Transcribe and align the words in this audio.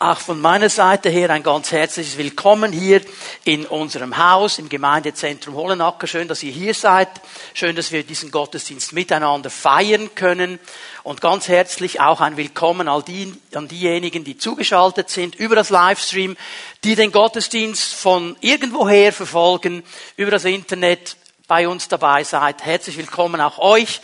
Auch 0.00 0.18
von 0.18 0.40
meiner 0.40 0.70
Seite 0.70 1.08
her 1.08 1.30
ein 1.30 1.44
ganz 1.44 1.70
herzliches 1.70 2.18
Willkommen 2.18 2.72
hier 2.72 3.00
in 3.44 3.64
unserem 3.64 4.18
Haus 4.18 4.58
im 4.58 4.68
Gemeindezentrum 4.68 5.54
Hollenacker. 5.54 6.08
Schön, 6.08 6.26
dass 6.26 6.42
ihr 6.42 6.50
hier 6.50 6.74
seid. 6.74 7.08
Schön, 7.54 7.76
dass 7.76 7.92
wir 7.92 8.02
diesen 8.02 8.32
Gottesdienst 8.32 8.92
miteinander 8.92 9.50
feiern 9.50 10.12
können. 10.16 10.58
Und 11.04 11.20
ganz 11.20 11.46
herzlich 11.46 12.00
auch 12.00 12.20
ein 12.20 12.36
Willkommen 12.36 12.88
an, 12.88 13.04
die, 13.06 13.34
an 13.54 13.68
diejenigen, 13.68 14.24
die 14.24 14.36
zugeschaltet 14.36 15.10
sind 15.10 15.36
über 15.36 15.54
das 15.54 15.70
Livestream, 15.70 16.36
die 16.82 16.96
den 16.96 17.12
Gottesdienst 17.12 17.94
von 17.94 18.36
irgendwoher 18.40 19.12
verfolgen, 19.12 19.84
über 20.16 20.32
das 20.32 20.44
Internet 20.44 21.16
bei 21.54 21.68
uns 21.68 21.86
dabei 21.86 22.24
seid. 22.24 22.64
Herzlich 22.64 22.96
willkommen 22.96 23.40
auch 23.40 23.60
euch. 23.60 24.00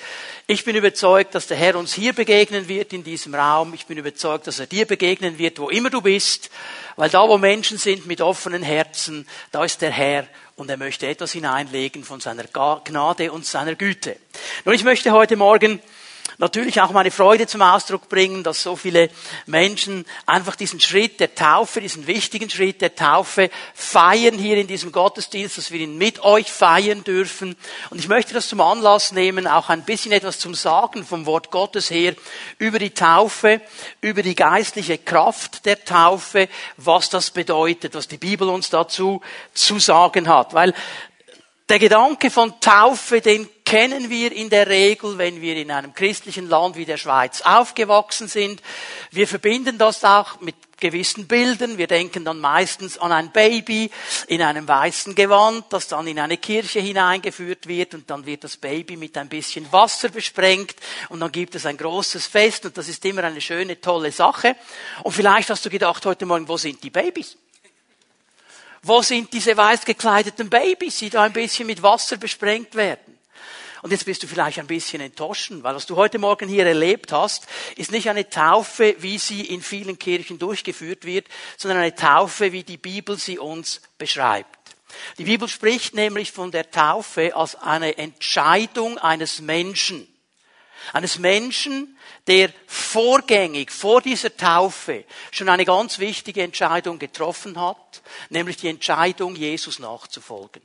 Ich 0.47 0.65
bin 0.65 0.77
überzeugt, 0.77 1.35
dass 1.35 1.49
der 1.49 1.57
Herr 1.57 1.75
uns 1.75 1.93
hier 1.93 2.13
begegnen 2.13 2.69
wird 2.69 2.93
in 2.93 3.03
diesem 3.03 3.35
Raum. 3.35 3.75
Ich 3.75 3.87
bin 3.87 3.99
überzeugt, 3.99 4.47
dass 4.47 4.61
er 4.61 4.69
dir 4.69 4.87
begegnen 4.87 5.37
wird, 5.37 5.59
wo 5.59 5.69
immer 5.69 5.91
du 5.91 6.01
bist. 6.01 6.49
Weil 6.95 7.11
da, 7.11 7.29
wo 7.29 7.39
Menschen 7.39 7.77
sind 7.77 8.07
mit 8.07 8.21
offenen 8.21 8.63
Herzen, 8.63 9.27
da 9.51 9.65
ist 9.65 9.83
der 9.83 9.91
Herr 9.91 10.29
und 10.55 10.71
er 10.71 10.77
möchte 10.77 11.09
etwas 11.09 11.33
hineinlegen 11.33 12.05
von 12.05 12.21
seiner 12.21 12.45
Gnade 12.45 13.33
und 13.33 13.45
seiner 13.45 13.75
Güte. 13.75 14.15
Nun, 14.65 14.77
ich 14.77 14.85
möchte 14.85 15.11
heute 15.11 15.35
Morgen 15.35 15.81
natürlich 16.39 16.81
auch 16.81 16.91
meine 16.91 17.11
Freude 17.11 17.47
zum 17.47 17.63
Ausdruck 17.63 18.09
bringen, 18.09 18.43
dass 18.43 18.63
so 18.63 18.77
viele 18.77 19.11
Menschen 19.47 20.05
einfach 20.27 20.57
diesen 20.57 20.81
Schritt 20.81 21.21
der 21.21 21.35
Taufe, 21.35 21.81
diesen 21.81 22.07
wichtigen 22.07 22.51
Schritt 22.51 22.81
der 22.81 22.95
Taufe 22.95 23.51
feiern 23.75 24.39
hier 24.39 24.57
in 24.57 24.67
diesem 24.67 24.93
Gottesdienst, 24.93 25.59
dass 25.59 25.71
wir 25.71 25.81
ihn 25.81 25.99
mit 25.99 26.23
euch 26.23 26.51
feiern 26.51 27.05
dürfen. 27.05 27.57
Und 27.91 27.99
ich 27.99 28.09
möchte 28.09 28.35
das 28.35 28.49
zum 28.49 28.61
Anlass 28.61 29.13
nehmen, 29.13 29.47
auch 29.47 29.69
ein 29.69 29.85
bisschen 29.85 30.13
etwas 30.13 30.39
zum 30.39 30.55
Sagen 30.55 31.05
vom 31.05 31.27
Wort 31.27 31.51
Gottes 31.51 31.91
her 31.91 32.15
über 32.59 32.79
die 32.79 32.91
Taufe, 32.91 33.61
über 34.01 34.23
die 34.23 34.35
geistliche 34.35 34.99
Kraft 34.99 35.67
der 35.67 35.85
Taufe, 35.85 36.49
was 36.77 37.11
das 37.11 37.31
bedeutet, 37.31 37.95
was 37.95 38.09
die 38.09 38.19
Bibel 38.19 38.49
uns 38.49 38.71
dazu 38.71 39.21
zu 39.55 39.79
sagen 39.79 40.29
hat. 40.29 40.55
Weil 40.55 40.75
der 41.71 41.79
Gedanke 41.79 42.31
von 42.31 42.61
Taufe, 42.61 43.21
den 43.21 43.49
kennen 43.71 44.11
wir 44.11 44.33
in 44.33 44.51
der 44.51 44.67
Regel, 44.67 45.17
wenn 45.17 45.41
wir 45.41 45.55
in 45.55 45.71
einem 45.71 45.95
christlichen 45.95 46.49
Land 46.49 46.75
wie 46.75 46.85
der 46.85 46.97
Schweiz 46.97 47.41
aufgewachsen 47.43 48.27
sind. 48.27 48.61
Wir 49.13 49.29
verbinden 49.29 49.79
das 49.79 50.03
auch 50.03 50.41
mit 50.41 50.57
gewissen 50.81 51.29
Bildern. 51.29 51.79
Wir 51.79 51.87
denken 51.87 52.25
dann 52.25 52.41
meistens 52.41 52.99
an 52.99 53.13
ein 53.13 53.31
Baby 53.31 53.89
in 54.27 54.43
einem 54.43 54.67
weißen 54.67 55.15
Gewand, 55.15 55.67
das 55.71 55.87
dann 55.87 56.09
in 56.09 56.19
eine 56.19 56.39
Kirche 56.39 56.81
hineingeführt 56.81 57.69
wird 57.69 57.95
und 57.95 58.11
dann 58.11 58.27
wird 58.27 58.43
das 58.43 58.57
Baby 58.57 58.97
mit 58.97 59.17
ein 59.17 59.29
bisschen 59.29 59.71
Wasser 59.71 60.09
besprengt 60.09 60.75
und 61.09 61.21
dann 61.21 61.31
gibt 61.31 61.55
es 61.55 61.65
ein 61.65 61.77
großes 61.77 62.27
Fest 62.27 62.67
und 62.67 62.77
das 62.77 62.89
ist 62.89 63.05
immer 63.05 63.23
eine 63.23 63.41
schöne, 63.41 63.81
tolle 63.81 64.11
Sache. 64.11 64.57
Und 65.05 65.13
vielleicht 65.13 65.49
hast 65.49 65.65
du 65.65 65.71
gedacht 65.71 66.05
heute 66.07 66.27
Morgen, 66.27 66.49
wo 66.49 66.57
sind 66.57 66.83
die 66.83 66.91
Babys? 66.91 67.37
Wo 68.83 69.01
sind 69.03 69.33
diese 69.33 69.57
weiß 69.57 69.85
gekleideten 69.85 70.51
Babys, 70.51 70.99
die 70.99 71.11
da 71.11 71.23
ein 71.23 71.33
bisschen 71.33 71.69
mit 71.69 71.81
Wasser 71.85 72.17
besprengt 72.17 72.75
werden? 72.75 73.20
Und 73.83 73.91
jetzt 73.93 74.05
bist 74.05 74.23
du 74.23 74.27
vielleicht 74.27 74.59
ein 74.59 74.67
bisschen 74.67 75.01
enttäuscht, 75.01 75.51
weil 75.63 75.75
was 75.75 75.87
du 75.87 75.97
heute 75.97 76.19
Morgen 76.19 76.49
hier 76.49 76.67
erlebt 76.67 77.13
hast, 77.13 77.47
ist 77.77 77.93
nicht 77.93 78.11
eine 78.11 78.29
Taufe, 78.29 78.95
wie 78.99 79.19
sie 79.19 79.43
in 79.43 79.63
vielen 79.63 79.99
Kirchen 79.99 80.39
durchgeführt 80.39 81.05
wird, 81.05 81.27
sondern 81.57 81.81
eine 81.81 81.95
Taufe, 81.95 82.53
wie 82.53 82.63
die 82.63 82.77
Bibel 82.77 83.17
sie 83.17 83.39
uns 83.39 83.81
beschreibt. 83.97 84.77
Die 85.19 85.25
Bibel 85.25 85.49
spricht 85.49 85.95
nämlich 85.95 86.33
von 86.33 86.51
der 86.51 86.71
Taufe 86.71 87.35
als 87.35 87.55
eine 87.55 87.97
Entscheidung 87.97 88.99
eines 88.99 89.41
Menschen. 89.41 90.07
Eines 90.93 91.19
Menschen, 91.19 91.97
der 92.27 92.53
vorgängig 92.67 93.71
vor 93.71 94.01
dieser 94.01 94.37
Taufe 94.37 95.05
schon 95.31 95.49
eine 95.49 95.65
ganz 95.65 95.99
wichtige 95.99 96.43
Entscheidung 96.43 96.99
getroffen 96.99 97.61
hat, 97.61 98.03
nämlich 98.29 98.57
die 98.57 98.69
Entscheidung, 98.69 99.37
Jesus 99.37 99.79
nachzufolgen. 99.79 100.63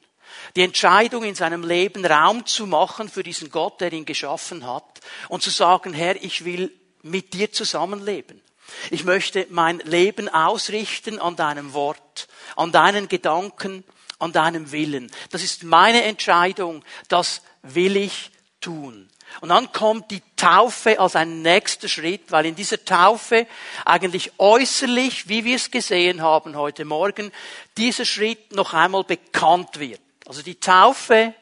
Die 0.56 0.62
Entscheidung 0.62 1.24
in 1.24 1.36
seinem 1.36 1.64
Leben 1.64 2.06
Raum 2.06 2.46
zu 2.46 2.68
machen 2.68 3.09
für 3.09 3.24
diesen 3.24 3.50
Gott, 3.50 3.81
der 3.81 3.94
ihn 3.94 4.06
geschaffen 4.06 4.66
hat 4.66 5.02
und 5.30 5.44
zu 5.44 5.50
sagen, 5.50 5.94
Herr, 5.94 6.22
ich 6.24 6.46
will 6.46 6.72
mit 7.02 7.34
dir 7.34 7.52
zusammenleben. 7.52 8.42
Ich 8.90 9.03
möchte 9.03 9.47
mein 9.50 9.80
Leben 9.80 10.28
ausrichten 10.28 11.19
an 11.19 11.36
deinem 11.36 11.74
Wort, 11.74 12.28
an 12.56 12.72
deinen 12.72 13.08
Gedanken, 13.08 13.84
an 14.19 14.31
deinem 14.31 14.72
Willen. 14.72 15.12
Das 15.31 15.44
ist 15.44 15.64
meine 15.64 16.03
Entscheidung, 16.03 16.84
das 17.09 17.42
will 17.62 17.96
ich 17.96 18.31
tun. 18.62 19.09
Und 19.42 19.50
dann 19.50 19.72
kommt 19.72 20.12
die 20.12 20.22
Taufe 20.36 21.00
als 21.00 21.16
ein 21.16 21.42
nächster 21.42 21.90
Schritt, 21.90 22.31
weil 22.31 22.46
in 22.46 22.56
dieser 22.56 22.84
Taufe 22.86 23.48
eigentlich 23.84 24.31
äußerlich, 24.38 25.28
wie 25.28 25.44
wir 25.44 25.58
es 25.58 25.72
gesehen 25.72 26.22
haben 26.22 26.56
heute 26.56 26.86
Morgen, 26.86 27.31
dieser 27.78 28.06
Schritt 28.06 28.53
noch 28.53 28.74
einmal 28.74 29.03
bekannt 29.03 29.80
wird. 29.80 30.00
Also 30.25 30.41
die 30.41 30.59
Taufe 30.59 31.34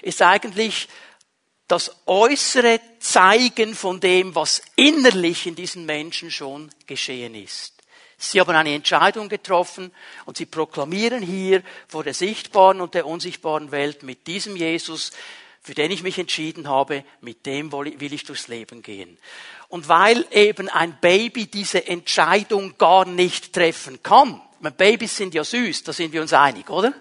ist 0.00 0.22
eigentlich 0.22 0.88
das 1.68 1.96
äußere 2.06 2.80
Zeigen 2.98 3.74
von 3.74 4.00
dem, 4.00 4.34
was 4.34 4.62
innerlich 4.76 5.46
in 5.46 5.54
diesen 5.54 5.86
Menschen 5.86 6.30
schon 6.30 6.70
geschehen 6.86 7.34
ist. 7.34 7.74
Sie 8.18 8.40
haben 8.40 8.54
eine 8.54 8.74
Entscheidung 8.74 9.28
getroffen 9.28 9.90
und 10.26 10.36
sie 10.36 10.46
proklamieren 10.46 11.22
hier 11.22 11.62
vor 11.88 12.04
der 12.04 12.14
sichtbaren 12.14 12.80
und 12.80 12.94
der 12.94 13.06
unsichtbaren 13.06 13.72
Welt 13.72 14.02
mit 14.02 14.26
diesem 14.26 14.54
Jesus 14.54 15.12
für 15.62 15.74
den 15.74 15.92
ich 15.92 16.02
mich 16.02 16.18
entschieden 16.18 16.68
habe, 16.68 17.04
mit 17.20 17.46
dem 17.46 17.70
will 17.70 18.12
ich 18.12 18.24
durchs 18.24 18.48
Leben 18.48 18.82
gehen. 18.82 19.16
Und 19.68 19.88
weil 19.88 20.26
eben 20.32 20.68
ein 20.68 20.98
Baby 21.00 21.46
diese 21.46 21.86
Entscheidung 21.86 22.76
gar 22.78 23.06
nicht 23.06 23.52
treffen 23.52 24.02
kann, 24.02 24.40
meine 24.58 24.74
Babys 24.74 25.16
sind 25.16 25.34
ja 25.34 25.44
süß, 25.44 25.84
da 25.84 25.92
sind 25.92 26.12
wir 26.12 26.20
uns 26.20 26.32
einig, 26.32 26.68
oder? 26.68 26.92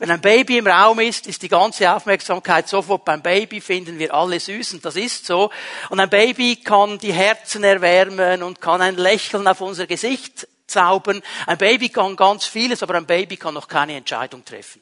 Wenn 0.00 0.12
ein 0.12 0.20
Baby 0.20 0.58
im 0.58 0.66
Raum 0.68 1.00
ist, 1.00 1.26
ist 1.26 1.42
die 1.42 1.48
ganze 1.48 1.92
Aufmerksamkeit 1.92 2.68
sofort 2.68 3.04
beim 3.04 3.20
Baby, 3.20 3.60
finden 3.60 3.98
wir 3.98 4.14
alle 4.14 4.38
süß 4.38 4.74
und 4.74 4.84
das 4.84 4.94
ist 4.94 5.26
so. 5.26 5.50
Und 5.90 5.98
ein 5.98 6.08
Baby 6.08 6.56
kann 6.56 6.98
die 6.98 7.12
Herzen 7.12 7.64
erwärmen 7.64 8.44
und 8.44 8.60
kann 8.60 8.80
ein 8.80 8.96
Lächeln 8.96 9.48
auf 9.48 9.60
unser 9.60 9.88
Gesicht 9.88 10.46
zaubern. 10.68 11.20
Ein 11.46 11.58
Baby 11.58 11.88
kann 11.88 12.14
ganz 12.14 12.46
vieles, 12.46 12.84
aber 12.84 12.94
ein 12.94 13.06
Baby 13.06 13.36
kann 13.36 13.54
noch 13.54 13.66
keine 13.66 13.96
Entscheidung 13.96 14.44
treffen. 14.44 14.80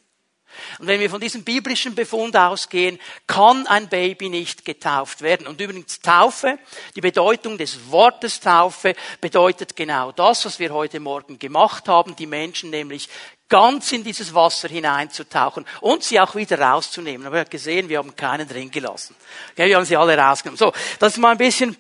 Und 0.78 0.87
wenn 0.87 1.00
wir 1.00 1.10
von 1.10 1.21
diesem 1.21 1.44
biblischen 1.44 1.94
Befund 1.94 2.37
ausgehen, 2.37 2.98
kann 3.27 3.66
ein 3.66 3.88
Baby 3.88 4.28
nicht 4.28 4.65
getauft 4.65 5.22
werden. 5.22 5.47
Und 5.47 5.60
übrigens 5.60 6.00
Taufe, 6.00 6.59
die 6.94 7.00
Bedeutung 7.00 7.59
des 7.59 7.91
Wortes 7.91 8.41
Taufe 8.41 8.94
bedeutet 9.21 9.77
genau 9.77 10.12
das, 10.12 10.44
was 10.44 10.59
wir 10.59 10.72
heute 10.72 11.00
Morgen 11.00 11.38
gemacht 11.38 11.88
haben, 11.88 12.16
die 12.16 12.27
Menschen 12.27 12.71
nämlich 12.71 13.09
ganz 13.48 13.92
in 13.92 14.02
dieses 14.02 14.34
Wasser 14.34 14.68
hineinzutauchen 14.68 15.64
und 15.80 16.02
sie 16.02 16.20
auch 16.20 16.34
wieder 16.34 16.58
rauszunehmen. 16.58 17.26
Aber 17.26 17.36
ihr 17.36 17.40
habt 17.40 17.50
gesehen, 17.50 17.88
wir 17.88 17.98
haben 17.98 18.16
keinen 18.16 18.48
drin 18.48 18.70
gelassen. 18.70 19.14
Wir 19.54 19.76
haben 19.76 19.84
sie 19.84 19.96
alle 19.96 20.18
rausgenommen. 20.18 20.58
So, 20.58 20.72
das 20.98 21.12
ist 21.12 21.18
mal 21.18 21.32
ein 21.32 21.38
bisschen 21.38 21.76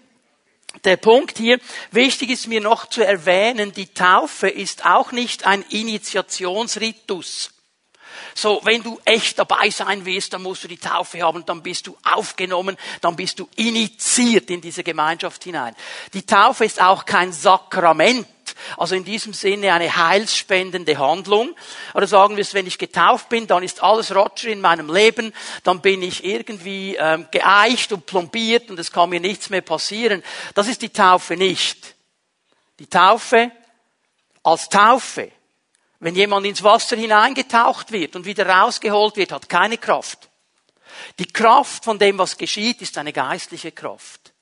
der 0.84 0.96
Punkt 0.96 1.38
hier. 1.38 1.58
Wichtig 1.90 2.30
ist 2.30 2.46
mir 2.46 2.60
noch 2.60 2.86
zu 2.88 3.04
erwähnen, 3.04 3.72
die 3.72 3.92
Taufe 3.92 4.48
ist 4.48 4.84
auch 4.86 5.12
nicht 5.12 5.46
ein 5.46 5.62
Initiationsritus. 5.70 7.50
So, 8.34 8.60
wenn 8.64 8.82
du 8.82 9.00
echt 9.04 9.38
dabei 9.38 9.70
sein 9.70 10.04
willst, 10.04 10.32
dann 10.32 10.42
musst 10.42 10.64
du 10.64 10.68
die 10.68 10.78
Taufe 10.78 11.22
haben, 11.22 11.44
dann 11.46 11.62
bist 11.62 11.86
du 11.86 11.96
aufgenommen, 12.04 12.76
dann 13.00 13.16
bist 13.16 13.38
du 13.38 13.48
initiiert 13.56 14.50
in 14.50 14.60
diese 14.60 14.82
Gemeinschaft 14.82 15.44
hinein. 15.44 15.74
Die 16.12 16.24
Taufe 16.24 16.64
ist 16.64 16.80
auch 16.80 17.04
kein 17.04 17.32
Sakrament. 17.32 18.26
Also 18.76 18.94
in 18.94 19.04
diesem 19.04 19.32
Sinne 19.32 19.72
eine 19.72 19.94
heilsspendende 19.94 20.98
Handlung. 20.98 21.54
Oder 21.94 22.06
sagen 22.06 22.36
wir 22.36 22.42
es, 22.42 22.54
wenn 22.54 22.66
ich 22.66 22.78
getauft 22.78 23.28
bin, 23.28 23.46
dann 23.46 23.62
ist 23.62 23.82
alles 23.82 24.14
Roger 24.14 24.48
in 24.48 24.60
meinem 24.60 24.92
Leben, 24.92 25.32
dann 25.62 25.80
bin 25.80 26.02
ich 26.02 26.24
irgendwie 26.24 26.96
ähm, 26.96 27.26
geeicht 27.30 27.92
und 27.92 28.06
plombiert 28.06 28.70
und 28.70 28.78
es 28.78 28.92
kann 28.92 29.10
mir 29.10 29.20
nichts 29.20 29.50
mehr 29.50 29.60
passieren. 29.60 30.22
Das 30.54 30.68
ist 30.68 30.82
die 30.82 30.90
Taufe 30.90 31.36
nicht. 31.36 31.94
Die 32.78 32.86
Taufe 32.86 33.50
als 34.42 34.68
Taufe 34.68 35.32
wenn 36.06 36.14
jemand 36.14 36.46
ins 36.46 36.62
Wasser 36.62 36.94
hineingetaucht 36.94 37.90
wird 37.90 38.14
und 38.14 38.26
wieder 38.26 38.46
rausgeholt 38.46 39.16
wird, 39.16 39.32
hat 39.32 39.48
keine 39.48 39.76
Kraft. 39.76 40.30
Die 41.18 41.26
Kraft 41.26 41.82
von 41.82 41.98
dem, 41.98 42.16
was 42.16 42.38
geschieht, 42.38 42.80
ist 42.80 42.96
eine 42.96 43.12
geistliche 43.12 43.72
Kraft. 43.72 44.32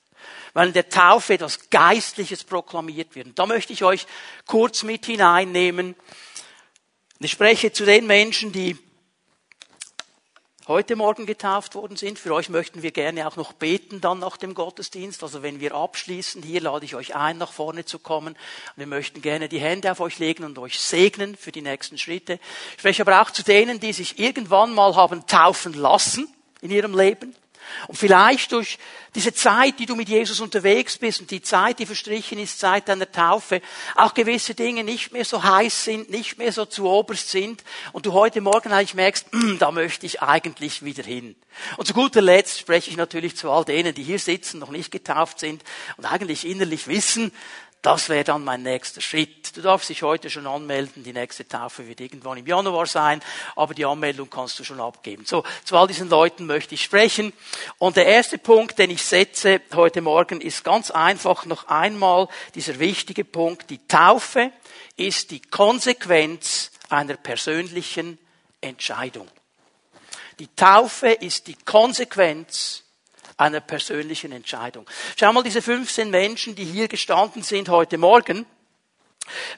Weil 0.52 0.66
in 0.66 0.74
der 0.74 0.90
Taufe 0.90 1.32
etwas 1.32 1.70
Geistliches 1.70 2.44
proklamiert 2.44 3.14
wird. 3.14 3.28
Und 3.28 3.38
da 3.38 3.46
möchte 3.46 3.72
ich 3.72 3.82
euch 3.82 4.06
kurz 4.44 4.82
mit 4.82 5.06
hineinnehmen. 5.06 5.96
Ich 7.20 7.30
spreche 7.30 7.72
zu 7.72 7.86
den 7.86 8.06
Menschen, 8.06 8.52
die 8.52 8.76
heute 10.66 10.96
Morgen 10.96 11.26
getauft 11.26 11.74
worden 11.74 11.96
sind. 11.96 12.18
Für 12.18 12.32
euch 12.34 12.48
möchten 12.48 12.82
wir 12.82 12.90
gerne 12.90 13.26
auch 13.28 13.36
noch 13.36 13.52
beten 13.52 14.00
dann 14.00 14.18
nach 14.18 14.36
dem 14.36 14.54
Gottesdienst. 14.54 15.22
Also 15.22 15.42
wenn 15.42 15.60
wir 15.60 15.74
abschließen, 15.74 16.42
hier 16.42 16.62
lade 16.62 16.84
ich 16.84 16.94
euch 16.94 17.14
ein, 17.14 17.38
nach 17.38 17.52
vorne 17.52 17.84
zu 17.84 17.98
kommen. 17.98 18.36
Wir 18.76 18.86
möchten 18.86 19.20
gerne 19.20 19.48
die 19.48 19.58
Hände 19.60 19.90
auf 19.92 20.00
euch 20.00 20.18
legen 20.18 20.44
und 20.44 20.58
euch 20.58 20.80
segnen 20.80 21.36
für 21.36 21.52
die 21.52 21.62
nächsten 21.62 21.98
Schritte. 21.98 22.40
Ich 22.72 22.80
spreche 22.80 23.02
aber 23.02 23.20
auch 23.20 23.30
zu 23.30 23.42
denen, 23.42 23.78
die 23.78 23.92
sich 23.92 24.18
irgendwann 24.18 24.74
mal 24.74 24.96
haben 24.96 25.26
taufen 25.26 25.74
lassen 25.74 26.28
in 26.62 26.70
ihrem 26.70 26.96
Leben 26.96 27.34
Und 27.88 27.96
vielleicht 27.96 28.52
durch 28.52 28.78
diese 29.14 29.32
Zeit, 29.32 29.78
die 29.78 29.86
du 29.86 29.94
mit 29.94 30.08
Jesus 30.08 30.40
unterwegs 30.40 30.98
bist 30.98 31.20
und 31.20 31.30
die 31.30 31.42
Zeit, 31.42 31.78
die 31.78 31.86
verstrichen 31.86 32.38
ist 32.38 32.58
seit 32.58 32.88
deiner 32.88 33.10
Taufe, 33.10 33.60
auch 33.94 34.14
gewisse 34.14 34.54
Dinge 34.54 34.82
nicht 34.82 35.12
mehr 35.12 35.24
so 35.24 35.42
heiß 35.42 35.84
sind, 35.84 36.10
nicht 36.10 36.38
mehr 36.38 36.52
so 36.52 36.64
zu 36.64 36.86
oberst 36.86 37.30
sind 37.30 37.62
und 37.92 38.06
du 38.06 38.12
heute 38.12 38.40
Morgen 38.40 38.72
eigentlich 38.72 38.94
merkst, 38.94 39.26
hm, 39.30 39.58
da 39.58 39.70
möchte 39.70 40.06
ich 40.06 40.20
eigentlich 40.22 40.84
wieder 40.84 41.04
hin. 41.04 41.36
Und 41.76 41.86
zu 41.86 41.94
guter 41.94 42.20
Letzt 42.20 42.58
spreche 42.58 42.90
ich 42.90 42.96
natürlich 42.96 43.36
zu 43.36 43.50
all 43.50 43.64
denen, 43.64 43.94
die 43.94 44.02
hier 44.02 44.18
sitzen, 44.18 44.58
noch 44.58 44.70
nicht 44.70 44.90
getauft 44.90 45.38
sind 45.38 45.62
und 45.96 46.04
eigentlich 46.06 46.46
innerlich 46.46 46.88
wissen, 46.88 47.32
das 47.84 48.08
wäre 48.08 48.24
dann 48.24 48.42
mein 48.44 48.62
nächster 48.62 49.02
Schritt. 49.02 49.54
Du 49.54 49.60
darfst 49.60 49.90
dich 49.90 50.02
heute 50.02 50.30
schon 50.30 50.46
anmelden. 50.46 51.04
Die 51.04 51.12
nächste 51.12 51.46
Taufe 51.46 51.86
wird 51.86 52.00
irgendwann 52.00 52.38
im 52.38 52.46
Januar 52.46 52.86
sein, 52.86 53.20
aber 53.56 53.74
die 53.74 53.84
Anmeldung 53.84 54.30
kannst 54.30 54.58
du 54.58 54.64
schon 54.64 54.80
abgeben. 54.80 55.26
So, 55.26 55.44
zu 55.64 55.76
all 55.76 55.86
diesen 55.86 56.08
Leuten 56.08 56.46
möchte 56.46 56.76
ich 56.76 56.82
sprechen. 56.82 57.34
Und 57.76 57.96
der 57.98 58.06
erste 58.06 58.38
Punkt, 58.38 58.78
den 58.78 58.88
ich 58.88 59.04
setze 59.04 59.60
heute 59.74 60.00
Morgen, 60.00 60.40
ist 60.40 60.64
ganz 60.64 60.90
einfach 60.90 61.44
noch 61.44 61.68
einmal 61.68 62.28
dieser 62.54 62.78
wichtige 62.78 63.22
Punkt. 63.22 63.68
Die 63.68 63.86
Taufe 63.86 64.50
ist 64.96 65.30
die 65.30 65.42
Konsequenz 65.42 66.70
einer 66.88 67.18
persönlichen 67.18 68.18
Entscheidung. 68.62 69.28
Die 70.38 70.48
Taufe 70.56 71.08
ist 71.08 71.48
die 71.48 71.56
Konsequenz 71.66 72.83
einer 73.36 73.60
persönlichen 73.60 74.32
Entscheidung. 74.32 74.86
Schau 75.16 75.32
mal, 75.32 75.42
diese 75.42 75.62
15 75.62 76.10
Menschen, 76.10 76.54
die 76.54 76.64
hier 76.64 76.88
gestanden 76.88 77.42
sind 77.42 77.68
heute 77.68 77.98
Morgen, 77.98 78.46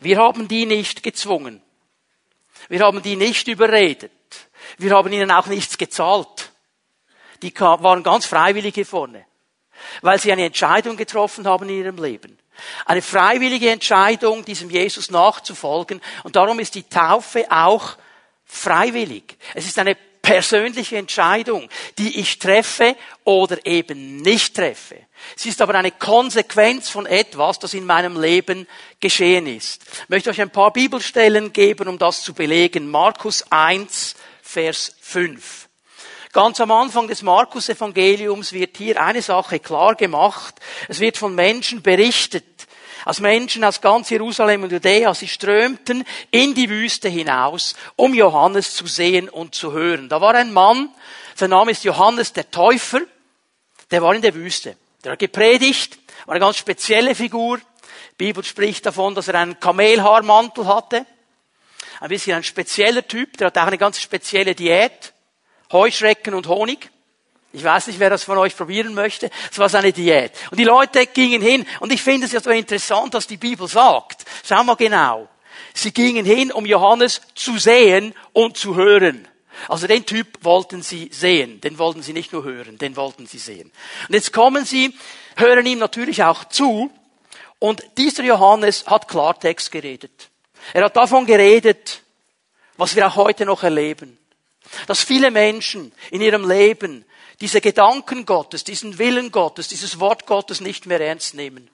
wir 0.01 0.19
haben 0.19 0.49
die 0.49 0.67
nicht 0.67 1.03
gezwungen. 1.03 1.61
Wir 2.69 2.81
haben 2.81 3.03
die 3.03 3.17
nicht 3.17 3.49
überredet. 3.49 4.13
Wir 4.79 4.95
haben 4.95 5.13
ihnen 5.13 5.31
auch 5.31 5.47
nichts 5.47 5.79
gezahlt. 5.79 6.53
Die 7.43 7.55
waren 7.59 8.03
ganz 8.03 8.27
freiwillig 8.27 8.75
hier 8.75 8.87
vorne, 8.87 9.25
weil 10.01 10.19
sie 10.19 10.33
eine 10.33 10.47
Entscheidung 10.47 10.97
getroffen 10.97 11.47
haben 11.47 11.69
in 11.69 11.77
ihrem 11.77 12.03
Leben. 12.03 12.39
Eine 12.87 13.03
freiwillige 13.03 13.71
Entscheidung, 13.71 14.45
diesem 14.45 14.71
Jesus 14.71 15.11
nachzufolgen. 15.11 16.01
Und 16.25 16.37
darum 16.37 16.59
ist 16.59 16.75
die 16.75 16.85
Taufe 16.85 17.47
auch 17.51 17.97
freiwillig. 18.47 19.37
Es 19.55 19.67
ist 19.67 19.79
eine 19.79 19.97
persönliche 20.27 20.97
Entscheidung, 20.97 21.69
die 21.99 22.19
ich 22.19 22.41
treffe 22.41 22.97
oder 23.23 23.65
eben 23.65 24.17
nicht 24.17 24.57
treffe. 24.57 24.97
Sie 25.37 25.51
ist 25.51 25.63
aber 25.63 25.77
eine 25.77 25.93
Konsequenz 25.93 26.89
von 26.89 27.07
etwas, 27.07 27.61
das 27.61 27.75
in 27.75 27.87
meinem 27.87 28.21
Leben 28.21 28.67
geschehen 28.99 29.47
ist. 29.47 29.83
Ich 30.03 30.09
möchte 30.09 30.31
euch 30.31 30.41
ein 30.41 30.51
paar 30.51 30.73
Bibelstellen 30.73 31.53
geben, 31.53 31.87
um 31.87 31.97
das 31.97 32.25
zu 32.25 32.35
belegen. 32.35 32.91
Markus 32.91 33.45
1, 33.53 34.17
Vers 34.43 34.97
5. 35.01 35.69
Ganz 36.33 36.61
am 36.61 36.73
Anfang 36.73 37.07
des 37.07 37.23
Markus-Evangeliums 37.23 38.53
wird 38.53 38.79
hier 38.79 39.01
eine 39.01 39.23
Sache 39.23 39.61
klar 39.61 39.95
gemacht. 39.95 40.57
Es 40.89 40.99
wird 40.99 41.17
von 41.17 41.37
Menschen 41.37 41.83
berichtet, 41.83 42.45
als 43.07 43.21
Menschen 43.21 43.63
aus 43.63 43.81
ganz 43.81 44.11
Jerusalem 44.11 44.65
und 44.65 44.73
Judäa, 44.73 45.15
sie 45.15 45.29
strömten 45.29 46.05
in 46.33 46.57
die 46.57 46.69
Wüste 46.69 47.09
hinaus, 47.09 47.77
um 47.95 48.13
Johannes 48.13 48.75
zu 48.75 48.89
sehen 48.89 49.29
und 49.29 49.55
zu 49.55 49.71
hören. 49.71 50.09
Da 50.09 50.21
war 50.21 50.35
ein 50.35 50.53
Mann, 50.53 50.89
sein 51.37 51.51
Name 51.51 51.71
ist 51.71 51.85
Johannes 51.85 52.33
der 52.33 52.51
Täufer, 52.51 53.01
der 53.93 54.03
war 54.03 54.13
in 54.13 54.23
der 54.23 54.35
Wüste. 54.35 54.77
Der 55.05 55.13
hat 55.13 55.21
gepredigt, 55.21 56.01
war 56.25 56.35
eine 56.35 56.45
ganz 56.45 56.57
spezielle 56.57 57.15
Figur. 57.15 57.59
Die 57.59 58.25
Bibel 58.25 58.43
spricht 58.43 58.85
davon, 58.85 59.15
dass 59.15 59.29
er 59.29 59.37
einen 59.37 59.61
Kamelhaarmantel 59.61 60.67
hatte. 60.67 61.07
Ein 62.01 62.09
bisschen 62.09 62.35
ein 62.35 62.43
spezieller 62.43 63.07
Typ, 63.07 63.37
der 63.37 63.47
hat 63.47 63.59
auch 63.59 63.69
eine 63.69 63.79
ganz 63.79 64.01
spezielle 64.01 64.57
Diät. 64.57 65.13
Heuschrecken 65.71 66.35
und 66.35 66.49
Honig. 66.49 66.91
Ich 67.57 67.65
weiß 67.65 67.87
nicht, 67.87 67.99
wer 67.99 68.11
das 68.11 68.23
von 68.23 68.37
euch 68.37 68.55
probieren 68.55 68.93
möchte. 68.93 69.31
Es 69.51 69.59
war 69.59 69.71
seine 69.71 69.91
Diät. 69.91 70.31
Und 70.51 70.61
die 70.61 70.65
Leute 70.65 71.07
gingen 71.07 71.41
hin. 71.41 71.65
Und 71.81 71.91
ich 71.91 72.03
finde 72.03 72.27
es 72.27 72.33
ja 72.33 72.41
so 72.41 72.51
interessant, 72.51 73.15
was 73.15 73.27
die 73.27 73.39
Bibel 73.39 73.67
sagt. 73.67 74.27
Schau 74.47 74.63
mal 74.63 74.77
genau. 74.77 75.27
Sie 75.73 75.91
gingen 75.91 76.27
hin, 76.27 76.53
um 76.53 76.67
Johannes 76.67 77.23
zu 77.35 77.57
sehen 77.57 78.13
und 78.35 78.59
zu 78.59 78.77
hören. 78.77 79.27
Also 79.69 79.87
den 79.87 80.05
Typ 80.05 80.45
wollten 80.45 80.83
sie 80.83 81.09
sehen. 81.11 81.63
Den 81.63 81.79
wollten 81.79 82.03
sie 82.03 82.13
nicht 82.13 82.31
nur 82.31 82.45
hören, 82.45 82.77
den 82.77 82.95
wollten 82.95 83.27
sie 83.27 83.39
sehen. 83.39 83.73
Und 84.07 84.15
jetzt 84.15 84.35
kommen 84.35 84.67
sie, 84.67 84.95
hören 85.37 85.65
ihm 85.65 85.79
natürlich 85.79 86.25
auch 86.25 86.45
zu. 86.45 86.91
Und 87.59 87.83
dieser 87.97 88.25
Johannes 88.25 88.85
hat 88.87 89.09
Klartext 89.09 89.73
geredet. 89.73 90.29
Er 90.75 90.85
hat 90.85 90.97
davon 90.97 91.25
geredet, 91.25 92.03
was 92.77 92.95
wir 92.97 93.07
auch 93.07 93.17
heute 93.17 93.47
noch 93.47 93.63
erleben. 93.63 94.19
Dass 94.89 95.01
viele 95.01 95.31
Menschen 95.31 95.93
in 96.11 96.21
ihrem 96.21 96.47
Leben 96.47 97.07
diese 97.41 97.61
Gedanken 97.61 98.25
Gottes, 98.25 98.65
diesen 98.65 98.99
Willen 98.99 99.31
Gottes, 99.31 99.69
dieses 99.69 100.01
Wort 100.01 100.27
Gottes 100.27 100.61
nicht 100.61 100.87
mehr 100.87 101.01
ernst 101.01 101.35
nehmen. 101.35 101.69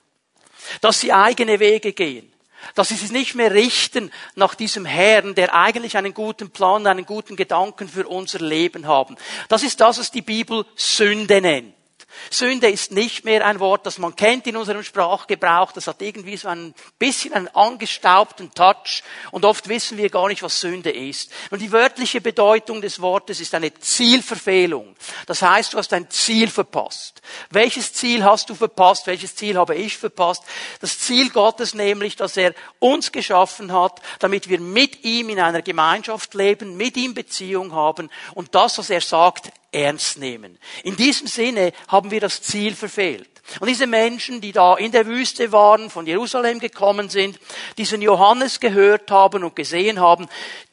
Dass 0.81 0.99
sie 0.99 1.13
eigene 1.13 1.59
Wege 1.59 1.93
gehen. 1.93 2.31
Dass 2.75 2.89
sie 2.89 2.95
sich 2.95 3.11
nicht 3.11 3.35
mehr 3.35 3.53
richten 3.53 4.11
nach 4.35 4.55
diesem 4.55 4.85
Herrn, 4.85 5.35
der 5.35 5.53
eigentlich 5.53 5.97
einen 5.97 6.13
guten 6.13 6.49
Plan, 6.49 6.87
einen 6.87 7.05
guten 7.05 7.35
Gedanken 7.35 7.89
für 7.89 8.07
unser 8.07 8.39
Leben 8.39 8.87
haben. 8.87 9.17
Das 9.49 9.63
ist 9.63 9.81
das, 9.81 9.99
was 9.99 10.11
die 10.11 10.21
Bibel 10.21 10.65
Sünde 10.75 11.41
nennt. 11.41 11.73
Sünde 12.29 12.69
ist 12.69 12.91
nicht 12.91 13.25
mehr 13.25 13.45
ein 13.45 13.59
Wort, 13.59 13.85
das 13.85 13.97
man 13.97 14.15
kennt 14.15 14.47
in 14.47 14.57
unserem 14.57 14.83
Sprachgebrauch. 14.83 15.71
Das 15.71 15.87
hat 15.87 16.01
irgendwie 16.01 16.37
so 16.37 16.47
ein 16.47 16.73
bisschen 16.99 17.33
einen 17.33 17.47
angestaubten 17.49 18.53
Touch. 18.53 19.03
Und 19.31 19.45
oft 19.45 19.67
wissen 19.69 19.97
wir 19.97 20.09
gar 20.09 20.27
nicht, 20.27 20.43
was 20.43 20.59
Sünde 20.59 20.91
ist. 20.91 21.31
Und 21.51 21.61
die 21.61 21.71
wörtliche 21.71 22.21
Bedeutung 22.21 22.81
des 22.81 23.01
Wortes 23.01 23.39
ist 23.39 23.53
eine 23.55 23.73
Zielverfehlung. 23.73 24.95
Das 25.25 25.41
heißt, 25.41 25.73
du 25.73 25.77
hast 25.77 25.93
ein 25.93 26.09
Ziel 26.09 26.47
verpasst. 26.49 27.21
Welches 27.49 27.93
Ziel 27.93 28.23
hast 28.23 28.49
du 28.49 28.55
verpasst? 28.55 29.07
Welches 29.07 29.35
Ziel 29.35 29.57
habe 29.57 29.75
ich 29.75 29.97
verpasst? 29.97 30.43
Das 30.81 30.99
Ziel 30.99 31.29
Gottes 31.29 31.73
nämlich, 31.73 32.15
dass 32.15 32.37
er 32.37 32.53
uns 32.79 33.11
geschaffen 33.11 33.71
hat, 33.71 34.01
damit 34.19 34.49
wir 34.49 34.59
mit 34.59 35.03
ihm 35.03 35.29
in 35.29 35.39
einer 35.39 35.61
Gemeinschaft 35.61 36.33
leben, 36.33 36.77
mit 36.77 36.97
ihm 36.97 37.13
Beziehung 37.13 37.73
haben 37.73 38.09
und 38.33 38.55
das, 38.55 38.77
was 38.77 38.89
er 38.89 39.01
sagt, 39.01 39.51
ernst 39.73 40.17
nehmen. 40.17 40.57
In 40.83 40.95
diesem 40.95 41.27
Sinne 41.27 41.73
haben 41.87 42.11
wir 42.11 42.21
das 42.21 42.41
Ziel 42.41 42.75
verfehlt. 42.75 43.29
Und 43.59 43.67
diese 43.67 43.87
Menschen, 43.87 44.39
die 44.39 44.51
da 44.51 44.75
in 44.75 44.91
der 44.91 45.05
Wüste 45.05 45.51
waren, 45.51 45.89
von 45.89 46.07
Jerusalem 46.07 46.59
gekommen 46.59 47.09
sind, 47.09 47.39
diesen 47.77 48.01
Johannes 48.01 48.59
gehört 48.59 49.11
haben 49.11 49.43
und 49.43 49.55
gesehen 49.55 49.99
haben, 49.99 50.27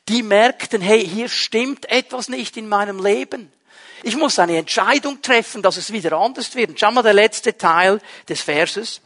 die 0.08 0.22
merkten, 0.22 0.80
hey, 0.80 1.06
hier 1.06 1.28
stimmt 1.28 1.90
etwas 1.90 2.28
nicht 2.28 2.56
in 2.56 2.68
meinem 2.68 3.04
Leben. 3.04 3.52
Ich 4.02 4.16
muss 4.16 4.38
eine 4.38 4.56
Entscheidung 4.56 5.20
treffen, 5.20 5.62
dass 5.62 5.76
es 5.76 5.92
wieder 5.92 6.12
anders 6.12 6.54
wird. 6.54 6.78
schau 6.78 6.90
mal 6.90 7.02
der 7.02 7.12
letzte 7.12 7.56
Teil 7.56 8.00
des 8.28 8.42
Verses. 8.42 9.00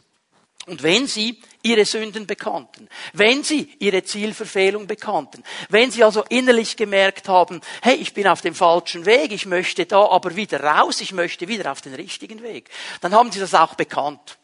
Und 0.65 0.81
wenn 0.81 1.07
sie 1.07 1.39
ihre 1.61 1.85
Sünden 1.85 2.25
bekannten, 2.25 2.89
wenn 3.13 3.43
sie 3.43 3.75
ihre 3.79 4.03
Zielverfehlung 4.03 4.87
bekannten, 4.87 5.43
wenn 5.69 5.91
sie 5.91 6.03
also 6.03 6.23
innerlich 6.29 6.75
gemerkt 6.75 7.27
haben, 7.27 7.61
hey, 7.81 7.95
ich 7.95 8.13
bin 8.13 8.27
auf 8.27 8.41
dem 8.41 8.55
falschen 8.55 9.05
Weg, 9.05 9.31
ich 9.31 9.45
möchte 9.45 9.85
da 9.85 10.07
aber 10.07 10.35
wieder 10.35 10.63
raus, 10.63 11.01
ich 11.01 11.11
möchte 11.11 11.47
wieder 11.47 11.71
auf 11.71 11.81
den 11.81 11.93
richtigen 11.93 12.41
Weg, 12.41 12.69
dann 13.01 13.13
haben 13.13 13.31
sie 13.31 13.39
das 13.39 13.53
auch 13.53 13.75
bekannt. 13.75 14.37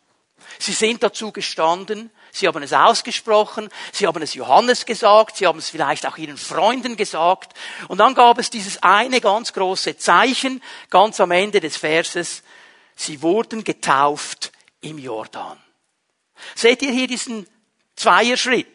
Sie 0.60 0.74
sind 0.74 1.02
dazu 1.02 1.32
gestanden, 1.32 2.12
sie 2.32 2.48
haben 2.48 2.62
es 2.62 2.74
ausgesprochen, 2.74 3.70
sie 3.92 4.06
haben 4.06 4.22
es 4.22 4.34
Johannes 4.34 4.86
gesagt, 4.86 5.38
sie 5.38 5.48
haben 5.48 5.60
es 5.60 5.70
vielleicht 5.70 6.06
auch 6.06 6.18
ihren 6.18 6.38
Freunden 6.38 6.98
gesagt, 6.98 7.54
und 7.88 7.98
dann 7.98 8.14
gab 8.14 8.38
es 8.38 8.50
dieses 8.50 8.84
eine 8.84 9.22
ganz 9.22 9.54
große 9.54 9.98
Zeichen, 9.98 10.62
ganz 10.90 11.20
am 11.20 11.32
Ende 11.32 11.60
des 11.62 11.78
Verses, 11.78 12.44
sie 12.96 13.22
wurden 13.22 13.64
getauft 13.64 14.52
im 14.82 14.98
Jordan. 14.98 15.58
Seht 16.56 16.82
ihr 16.82 16.92
hier 16.92 17.08
diesen 17.08 17.48
Zweierschritt? 17.96 18.68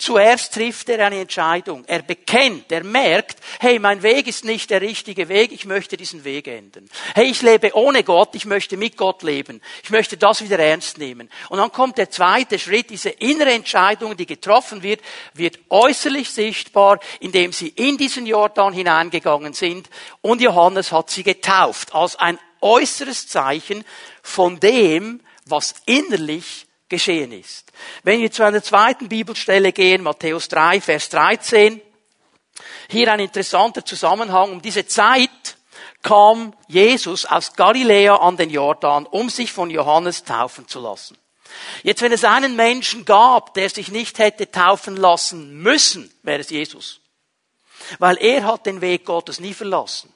Zuerst 0.00 0.54
trifft 0.54 0.88
er 0.90 1.04
eine 1.04 1.20
Entscheidung. 1.20 1.84
Er 1.86 2.02
bekennt, 2.02 2.70
er 2.70 2.84
merkt, 2.84 3.38
hey, 3.58 3.80
mein 3.80 4.04
Weg 4.04 4.28
ist 4.28 4.44
nicht 4.44 4.70
der 4.70 4.80
richtige 4.80 5.28
Weg, 5.28 5.50
ich 5.50 5.64
möchte 5.64 5.96
diesen 5.96 6.22
Weg 6.22 6.46
ändern. 6.46 6.88
Hey, 7.16 7.26
ich 7.26 7.42
lebe 7.42 7.76
ohne 7.76 8.04
Gott, 8.04 8.36
ich 8.36 8.46
möchte 8.46 8.76
mit 8.76 8.96
Gott 8.96 9.24
leben. 9.24 9.60
Ich 9.82 9.90
möchte 9.90 10.16
das 10.16 10.40
wieder 10.40 10.60
ernst 10.60 10.98
nehmen. 10.98 11.28
Und 11.48 11.58
dann 11.58 11.72
kommt 11.72 11.98
der 11.98 12.12
zweite 12.12 12.60
Schritt, 12.60 12.90
diese 12.90 13.08
innere 13.08 13.50
Entscheidung, 13.50 14.16
die 14.16 14.26
getroffen 14.26 14.84
wird, 14.84 15.00
wird 15.34 15.58
äußerlich 15.68 16.30
sichtbar, 16.30 17.00
indem 17.18 17.52
sie 17.52 17.70
in 17.70 17.98
diesen 17.98 18.24
Jordan 18.24 18.72
hineingegangen 18.72 19.52
sind 19.52 19.90
und 20.20 20.40
Johannes 20.40 20.92
hat 20.92 21.10
sie 21.10 21.24
getauft 21.24 21.92
als 21.92 22.14
ein 22.14 22.38
äußeres 22.60 23.26
Zeichen 23.26 23.84
von 24.22 24.60
dem, 24.60 25.22
was 25.44 25.74
innerlich 25.86 26.67
geschehen 26.88 27.32
ist. 27.32 27.72
Wenn 28.02 28.20
wir 28.20 28.30
zu 28.30 28.42
einer 28.42 28.62
zweiten 28.62 29.08
Bibelstelle 29.08 29.72
gehen, 29.72 30.02
Matthäus 30.02 30.48
3, 30.48 30.80
Vers 30.80 31.08
13, 31.10 31.80
hier 32.88 33.12
ein 33.12 33.20
interessanter 33.20 33.84
Zusammenhang. 33.84 34.52
Um 34.52 34.62
diese 34.62 34.86
Zeit 34.86 35.30
kam 36.02 36.54
Jesus 36.68 37.26
aus 37.26 37.54
Galiläa 37.54 38.16
an 38.16 38.36
den 38.36 38.50
Jordan, 38.50 39.06
um 39.06 39.28
sich 39.28 39.52
von 39.52 39.70
Johannes 39.70 40.24
taufen 40.24 40.66
zu 40.66 40.80
lassen. 40.80 41.16
Jetzt, 41.82 42.02
wenn 42.02 42.12
es 42.12 42.24
einen 42.24 42.56
Menschen 42.56 43.04
gab, 43.04 43.54
der 43.54 43.68
sich 43.70 43.88
nicht 43.88 44.18
hätte 44.18 44.50
taufen 44.50 44.96
lassen 44.96 45.58
müssen, 45.58 46.12
wäre 46.22 46.40
es 46.40 46.50
Jesus. 46.50 47.00
Weil 47.98 48.16
er 48.20 48.44
hat 48.44 48.66
den 48.66 48.80
Weg 48.80 49.04
Gottes 49.04 49.40
nie 49.40 49.54
verlassen. 49.54 50.12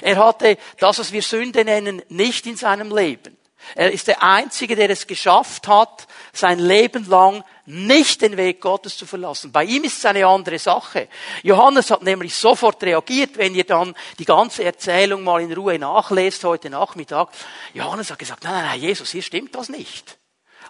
Er 0.00 0.16
hatte 0.16 0.56
das, 0.78 0.98
was 0.98 1.12
wir 1.12 1.22
Sünde 1.22 1.64
nennen, 1.64 2.02
nicht 2.08 2.46
in 2.46 2.56
seinem 2.56 2.94
Leben. 2.94 3.36
Er 3.74 3.92
ist 3.92 4.06
der 4.06 4.22
Einzige, 4.22 4.76
der 4.76 4.90
es 4.90 5.06
geschafft 5.06 5.68
hat, 5.68 6.06
sein 6.32 6.58
Leben 6.58 7.08
lang 7.08 7.44
nicht 7.66 8.20
den 8.20 8.36
Weg 8.36 8.60
Gottes 8.60 8.96
zu 8.96 9.06
verlassen. 9.06 9.52
Bei 9.52 9.64
ihm 9.64 9.84
ist 9.84 9.98
es 9.98 10.04
eine 10.04 10.26
andere 10.26 10.58
Sache. 10.58 11.08
Johannes 11.42 11.90
hat 11.90 12.02
nämlich 12.02 12.34
sofort 12.34 12.82
reagiert, 12.82 13.36
wenn 13.38 13.54
ihr 13.54 13.64
dann 13.64 13.94
die 14.18 14.24
ganze 14.24 14.64
Erzählung 14.64 15.24
mal 15.24 15.40
in 15.40 15.52
Ruhe 15.52 15.78
nachlest 15.78 16.44
heute 16.44 16.70
Nachmittag. 16.70 17.30
Johannes 17.72 18.10
hat 18.10 18.18
gesagt, 18.18 18.44
nein, 18.44 18.52
nein, 18.52 18.64
nein, 18.66 18.80
Jesus, 18.80 19.10
hier 19.10 19.22
stimmt 19.22 19.54
das 19.54 19.68
nicht. 19.68 20.18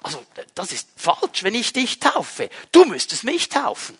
Also, 0.03 0.23
das 0.55 0.73
ist 0.73 0.89
falsch, 0.97 1.43
wenn 1.43 1.55
ich 1.55 1.73
dich 1.73 1.99
taufe. 1.99 2.51
Du 2.73 2.85
müsstest 2.85 3.25
mich 3.25 3.49
taufen. 3.49 3.99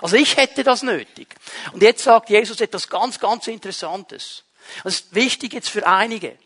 Also 0.00 0.16
ich 0.16 0.36
hätte 0.36 0.64
das 0.64 0.82
nötig. 0.82 1.34
Und 1.72 1.82
jetzt 1.82 2.04
sagt 2.04 2.30
Jesus 2.30 2.60
etwas 2.60 2.88
ganz, 2.88 3.20
ganz 3.20 3.46
Interessantes. 3.46 4.44
Das 4.82 4.94
ist 4.94 5.14
wichtig 5.14 5.52
jetzt 5.52 5.68
für 5.68 5.86
einige 5.86 6.38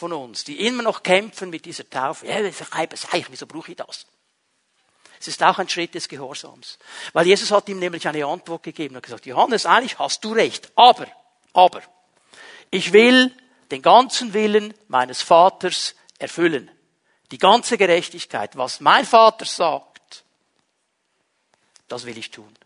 von 0.00 0.12
uns, 0.14 0.44
die 0.44 0.66
immer 0.66 0.82
noch 0.82 1.02
kämpfen 1.02 1.50
mit 1.50 1.66
dieser 1.66 1.88
Taufe. 1.88 2.26
Ja, 2.26 2.38
wieso 2.42 3.46
brauche 3.46 3.70
ich 3.70 3.76
das? 3.76 4.06
Es 5.20 5.28
ist 5.28 5.42
auch 5.42 5.58
ein 5.58 5.68
Schritt 5.68 5.94
des 5.94 6.08
Gehorsams. 6.08 6.78
Weil 7.12 7.26
Jesus 7.26 7.50
hat 7.50 7.68
ihm 7.68 7.78
nämlich 7.78 8.08
eine 8.08 8.24
Antwort 8.24 8.62
gegeben. 8.62 8.96
Hat 8.96 9.02
gesagt, 9.02 9.26
Johannes, 9.26 9.66
eigentlich 9.66 9.98
hast 9.98 10.24
du 10.24 10.32
recht. 10.32 10.72
Aber, 10.74 11.06
aber, 11.52 11.82
ich 12.70 12.94
will 12.94 13.30
den 13.70 13.82
ganzen 13.82 14.32
Willen 14.32 14.72
meines 14.88 15.20
Vaters 15.20 15.94
erfüllen. 16.18 16.70
Die 17.30 17.38
ganze 17.38 17.76
Gerechtigkeit. 17.76 18.56
Was 18.56 18.80
mein 18.80 19.04
Vater 19.04 19.44
sagt, 19.44 20.24
das 21.88 22.06
will 22.06 22.16
ich 22.16 22.30
tun. 22.30 22.56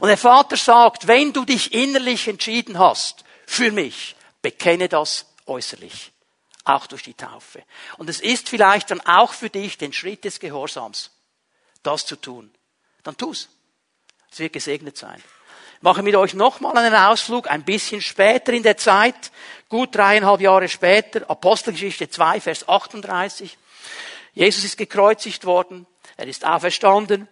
Und 0.00 0.08
der 0.08 0.18
Vater 0.18 0.56
sagt, 0.56 1.06
wenn 1.06 1.32
du 1.32 1.44
dich 1.44 1.72
innerlich 1.72 2.26
entschieden 2.26 2.80
hast 2.80 3.22
für 3.46 3.70
mich, 3.70 4.16
bekenne 4.42 4.88
das 4.88 5.26
äußerlich 5.46 6.11
auch 6.64 6.86
durch 6.86 7.02
die 7.02 7.14
Taufe. 7.14 7.62
Und 7.98 8.08
es 8.08 8.20
ist 8.20 8.48
vielleicht 8.48 8.90
dann 8.90 9.00
auch 9.00 9.32
für 9.32 9.50
dich 9.50 9.78
den 9.78 9.92
Schritt 9.92 10.24
des 10.24 10.40
Gehorsams, 10.40 11.10
das 11.82 12.06
zu 12.06 12.16
tun. 12.16 12.52
Dann 13.02 13.16
tu's. 13.16 13.48
Es 14.30 14.38
wird 14.38 14.52
gesegnet 14.52 14.96
sein. 14.96 15.22
Ich 15.76 15.82
mache 15.82 16.02
mit 16.02 16.14
euch 16.14 16.34
nochmal 16.34 16.76
einen 16.76 16.94
Ausflug, 16.94 17.50
ein 17.50 17.64
bisschen 17.64 18.00
später 18.00 18.52
in 18.52 18.62
der 18.62 18.76
Zeit, 18.76 19.32
gut 19.68 19.94
dreieinhalb 19.94 20.40
Jahre 20.40 20.68
später, 20.68 21.28
Apostelgeschichte 21.28 22.08
2, 22.08 22.40
Vers 22.40 22.68
38. 22.68 23.58
Jesus 24.32 24.64
ist 24.64 24.76
gekreuzigt 24.78 25.44
worden, 25.44 25.86
er 26.16 26.28
ist 26.28 26.46
auferstanden, 26.46 27.28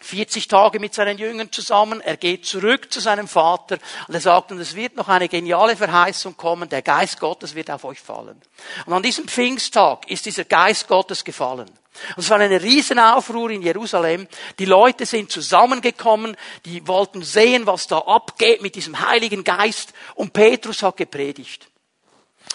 40 0.00 0.48
Tage 0.48 0.80
mit 0.80 0.94
seinen 0.94 1.18
Jüngern 1.18 1.52
zusammen, 1.52 2.00
er 2.00 2.16
geht 2.16 2.46
zurück 2.46 2.92
zu 2.92 3.00
seinem 3.00 3.28
Vater 3.28 3.78
und 4.08 4.14
er 4.14 4.20
sagt, 4.20 4.50
und 4.50 4.58
es 4.58 4.74
wird 4.74 4.96
noch 4.96 5.08
eine 5.08 5.28
geniale 5.28 5.76
Verheißung 5.76 6.36
kommen, 6.36 6.68
der 6.68 6.82
Geist 6.82 7.20
Gottes 7.20 7.54
wird 7.54 7.70
auf 7.70 7.84
euch 7.84 8.00
fallen. 8.00 8.40
Und 8.86 8.92
an 8.92 9.02
diesem 9.02 9.28
Pfingsttag 9.28 10.10
ist 10.10 10.26
dieser 10.26 10.44
Geist 10.44 10.88
Gottes 10.88 11.24
gefallen. 11.24 11.70
Und 12.16 12.22
es 12.22 12.30
war 12.30 12.38
eine 12.38 12.62
Riesenaufruhr 12.62 13.50
in 13.50 13.62
Jerusalem. 13.62 14.26
Die 14.58 14.64
Leute 14.64 15.04
sind 15.06 15.30
zusammengekommen, 15.30 16.36
die 16.64 16.86
wollten 16.86 17.22
sehen, 17.22 17.66
was 17.66 17.86
da 17.86 17.98
abgeht 17.98 18.62
mit 18.62 18.74
diesem 18.74 19.00
Heiligen 19.00 19.44
Geist. 19.44 19.92
Und 20.14 20.32
Petrus 20.32 20.82
hat 20.82 20.96
gepredigt. 20.96 21.68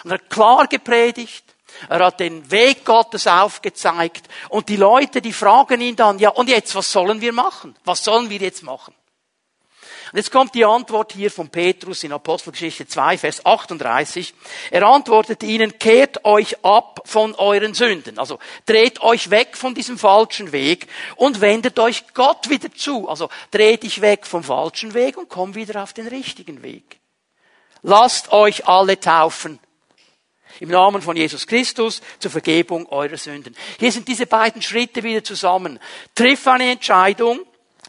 Und 0.04 0.12
er 0.12 0.16
hat 0.16 0.30
klar 0.30 0.68
gepredigt. 0.68 1.54
Er 1.89 2.05
hat 2.05 2.20
den 2.20 2.50
Weg 2.51 2.86
Gottes 2.86 3.27
aufgezeigt 3.27 4.27
und 4.50 4.70
die 4.70 4.77
Leute, 4.77 5.22
die 5.22 5.34
fragen 5.34 5.82
ihn 5.82 5.96
dann, 5.96 6.20
ja, 6.20 6.29
und 6.29 6.50
jetzt, 6.50 6.75
was 6.75 6.91
sollen 6.91 7.22
wir 7.22 7.34
machen? 7.34 7.75
Was 7.84 8.03
sollen 8.03 8.29
wir 8.29 8.39
jetzt 8.39 8.63
machen? 8.63 8.94
Und 10.12 10.17
jetzt 10.17 10.32
kommt 10.32 10.53
die 10.55 10.63
Antwort 10.63 11.13
hier 11.13 11.32
von 11.32 11.50
Petrus 11.50 12.03
in 12.03 12.13
Apostelgeschichte 12.13 12.88
2, 12.88 13.17
Vers 13.17 13.46
38. 13.46 14.34
Er 14.72 14.84
antwortet 14.84 15.44
ihnen, 15.44 15.77
kehrt 15.77 16.24
euch 16.24 16.63
ab 16.63 17.01
von 17.05 17.36
euren 17.36 17.74
Sünden. 17.74 18.17
Also 18.20 18.39
dreht 18.65 19.01
euch 19.01 19.29
weg 19.29 19.58
von 19.58 19.74
diesem 19.74 19.98
falschen 19.98 20.51
Weg 20.51 20.88
und 21.15 21.41
wendet 21.41 21.79
euch 21.79 22.05
Gott 22.13 22.50
wieder 22.50 22.72
zu. 22.72 23.10
Also 23.10 23.29
dreht 23.51 23.84
dich 23.84 24.00
weg 24.00 24.25
vom 24.25 24.44
falschen 24.44 24.94
Weg 24.94 25.17
und 25.17 25.27
komm 25.27 25.55
wieder 25.55 25.84
auf 25.84 25.91
den 25.91 26.08
richtigen 26.08 26.63
Weg. 26.63 27.00
Lasst 27.82 28.32
euch 28.32 28.67
alle 28.67 29.00
taufen 29.00 29.60
im 30.59 30.69
Namen 30.69 31.01
von 31.01 31.15
Jesus 31.15 31.47
Christus 31.47 32.01
zur 32.19 32.31
Vergebung 32.31 32.88
eurer 32.88 33.17
Sünden. 33.17 33.55
Hier 33.79 33.91
sind 33.91 34.07
diese 34.07 34.25
beiden 34.25 34.62
Schritte 34.62 35.03
wieder 35.03 35.24
zusammen. 35.24 35.79
Triff 36.13 36.47
eine 36.47 36.71
Entscheidung, 36.71 37.39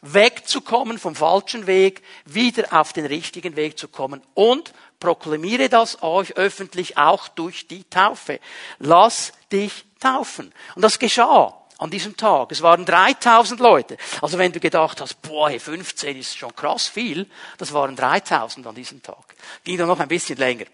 wegzukommen 0.02 0.98
vom 0.98 1.14
falschen 1.14 1.66
Weg, 1.66 2.02
wieder 2.24 2.72
auf 2.78 2.92
den 2.92 3.06
richtigen 3.06 3.56
Weg 3.56 3.78
zu 3.78 3.88
kommen 3.88 4.22
und 4.34 4.72
proklamiere 5.00 5.68
das 5.68 6.02
euch 6.02 6.36
öffentlich 6.36 6.96
auch 6.96 7.28
durch 7.28 7.68
die 7.68 7.84
Taufe. 7.84 8.40
Lass 8.78 9.32
dich 9.52 9.84
taufen. 10.00 10.52
Und 10.74 10.82
das 10.82 10.98
geschah 10.98 11.54
an 11.78 11.90
diesem 11.90 12.16
Tag. 12.16 12.52
Es 12.52 12.62
waren 12.62 12.84
3000 12.84 13.60
Leute. 13.60 13.96
Also 14.22 14.38
wenn 14.38 14.52
du 14.52 14.60
gedacht 14.60 15.00
hast, 15.00 15.20
boah, 15.22 15.50
15 15.50 16.16
ist 16.16 16.36
schon 16.36 16.54
krass 16.54 16.88
viel, 16.88 17.28
das 17.58 17.72
waren 17.72 17.96
3000 17.96 18.66
an 18.66 18.74
diesem 18.74 19.02
Tag. 19.02 19.34
Ging 19.64 19.76
dann 19.76 19.88
noch 19.88 20.00
ein 20.00 20.08
bisschen 20.08 20.38
länger. 20.38 20.64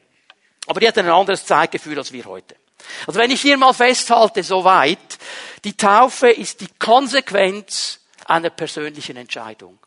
Aber 0.66 0.80
die 0.80 0.88
hatten 0.88 1.00
ein 1.00 1.10
anderes 1.10 1.44
Zeitgefühl 1.44 1.98
als 1.98 2.12
wir 2.12 2.24
heute. 2.24 2.56
Also 3.06 3.18
wenn 3.18 3.30
ich 3.30 3.40
hier 3.40 3.56
mal 3.56 3.72
festhalte, 3.72 4.42
soweit, 4.42 5.18
die 5.64 5.76
Taufe 5.76 6.30
ist 6.30 6.60
die 6.60 6.68
Konsequenz 6.78 8.00
einer 8.26 8.50
persönlichen 8.50 9.16
Entscheidung. 9.16 9.78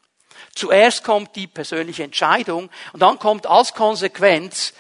Zuerst 0.54 1.04
kommt 1.04 1.36
die 1.36 1.48
persönliche 1.48 2.04
Entscheidung 2.04 2.70
und 2.94 3.02
dann 3.02 3.20
kommt 3.20 3.48
als 3.48 3.74
Konsequenz 3.74 4.74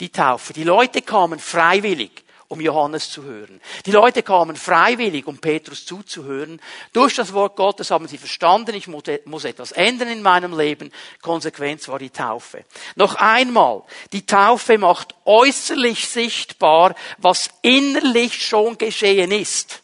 die 0.00 0.10
Taufe. 0.10 0.52
Die 0.52 0.64
Leute 0.64 1.02
kamen 1.02 1.38
freiwillig 1.38 2.24
um 2.48 2.60
Johannes 2.62 3.10
zu 3.10 3.22
hören. 3.22 3.60
Die 3.84 3.90
Leute 3.90 4.22
kamen 4.22 4.56
freiwillig, 4.56 5.26
um 5.26 5.38
Petrus 5.38 5.84
zuzuhören. 5.84 6.60
Durch 6.94 7.14
das 7.14 7.34
Wort 7.34 7.56
Gottes 7.56 7.90
haben 7.90 8.08
sie 8.08 8.16
verstanden, 8.16 8.74
ich 8.74 8.88
muss 8.88 9.44
etwas 9.44 9.72
ändern 9.72 10.08
in 10.08 10.22
meinem 10.22 10.58
Leben. 10.58 10.90
Konsequenz 11.20 11.88
war 11.88 11.98
die 11.98 12.10
Taufe. 12.10 12.64
Noch 12.96 13.16
einmal, 13.16 13.82
die 14.12 14.24
Taufe 14.24 14.78
macht 14.78 15.14
äußerlich 15.26 16.08
sichtbar, 16.08 16.94
was 17.18 17.50
innerlich 17.60 18.46
schon 18.46 18.78
geschehen 18.78 19.30
ist. 19.30 19.82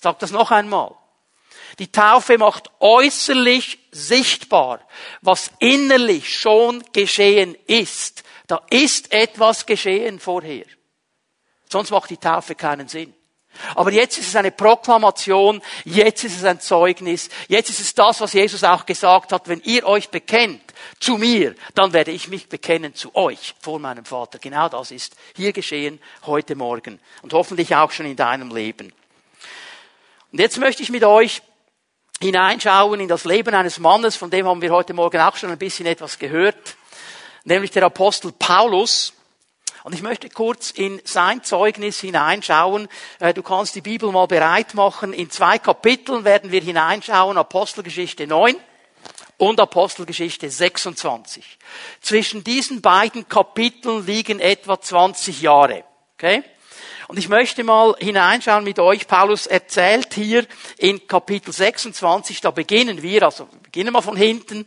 Sag 0.00 0.18
das 0.18 0.32
noch 0.32 0.50
einmal. 0.50 0.96
Die 1.78 1.90
Taufe 1.90 2.38
macht 2.38 2.70
äußerlich 2.80 3.78
sichtbar, 3.90 4.80
was 5.22 5.50
innerlich 5.60 6.38
schon 6.38 6.84
geschehen 6.92 7.56
ist. 7.66 8.24
Da 8.46 8.62
ist 8.70 9.12
etwas 9.12 9.64
geschehen 9.64 10.20
vorher. 10.20 10.66
Sonst 11.74 11.90
macht 11.90 12.08
die 12.08 12.18
Taufe 12.18 12.54
keinen 12.54 12.86
Sinn. 12.86 13.12
Aber 13.74 13.90
jetzt 13.90 14.16
ist 14.16 14.28
es 14.28 14.36
eine 14.36 14.52
Proklamation, 14.52 15.60
jetzt 15.84 16.22
ist 16.22 16.36
es 16.36 16.44
ein 16.44 16.60
Zeugnis, 16.60 17.30
jetzt 17.48 17.68
ist 17.68 17.80
es 17.80 17.94
das, 17.94 18.20
was 18.20 18.32
Jesus 18.32 18.62
auch 18.62 18.86
gesagt 18.86 19.32
hat, 19.32 19.48
wenn 19.48 19.60
ihr 19.62 19.84
euch 19.84 20.08
bekennt 20.08 20.62
zu 21.00 21.18
mir, 21.18 21.56
dann 21.74 21.92
werde 21.92 22.12
ich 22.12 22.28
mich 22.28 22.48
bekennen 22.48 22.94
zu 22.94 23.12
euch 23.16 23.56
vor 23.60 23.80
meinem 23.80 24.04
Vater. 24.04 24.38
Genau 24.38 24.68
das 24.68 24.92
ist 24.92 25.16
hier 25.34 25.52
geschehen 25.52 25.98
heute 26.26 26.54
Morgen 26.54 27.00
und 27.22 27.32
hoffentlich 27.32 27.74
auch 27.74 27.90
schon 27.90 28.06
in 28.06 28.14
deinem 28.14 28.54
Leben. 28.54 28.92
Und 30.30 30.38
jetzt 30.38 30.58
möchte 30.58 30.84
ich 30.84 30.90
mit 30.90 31.02
euch 31.02 31.42
hineinschauen 32.20 33.00
in 33.00 33.08
das 33.08 33.24
Leben 33.24 33.52
eines 33.52 33.80
Mannes, 33.80 34.14
von 34.14 34.30
dem 34.30 34.46
haben 34.46 34.62
wir 34.62 34.70
heute 34.70 34.94
Morgen 34.94 35.20
auch 35.20 35.34
schon 35.34 35.50
ein 35.50 35.58
bisschen 35.58 35.86
etwas 35.86 36.20
gehört, 36.20 36.76
nämlich 37.42 37.72
der 37.72 37.82
Apostel 37.82 38.30
Paulus. 38.30 39.12
Und 39.84 39.94
ich 39.94 40.00
möchte 40.00 40.30
kurz 40.30 40.70
in 40.70 41.02
sein 41.04 41.44
Zeugnis 41.44 42.00
hineinschauen. 42.00 42.88
Äh, 43.20 43.34
du 43.34 43.42
kannst 43.42 43.74
die 43.74 43.82
Bibel 43.82 44.10
mal 44.10 44.26
bereit 44.26 44.72
machen. 44.72 45.12
In 45.12 45.30
zwei 45.30 45.58
Kapiteln 45.58 46.24
werden 46.24 46.50
wir 46.50 46.62
hineinschauen. 46.62 47.36
Apostelgeschichte 47.36 48.26
9 48.26 48.56
und 49.36 49.60
Apostelgeschichte 49.60 50.48
26. 50.48 51.58
Zwischen 52.00 52.42
diesen 52.42 52.80
beiden 52.80 53.28
Kapiteln 53.28 54.06
liegen 54.06 54.40
etwa 54.40 54.80
20 54.80 55.42
Jahre. 55.42 55.84
Okay? 56.14 56.42
Und 57.08 57.18
ich 57.18 57.28
möchte 57.28 57.62
mal 57.62 57.94
hineinschauen 57.98 58.64
mit 58.64 58.78
euch. 58.78 59.06
Paulus 59.06 59.46
erzählt 59.46 60.14
hier 60.14 60.46
in 60.78 61.06
Kapitel 61.06 61.52
26, 61.52 62.40
da 62.40 62.50
beginnen 62.50 63.02
wir, 63.02 63.24
also 63.24 63.46
beginnen 63.62 63.92
wir 63.92 64.00
von 64.00 64.16
hinten, 64.16 64.66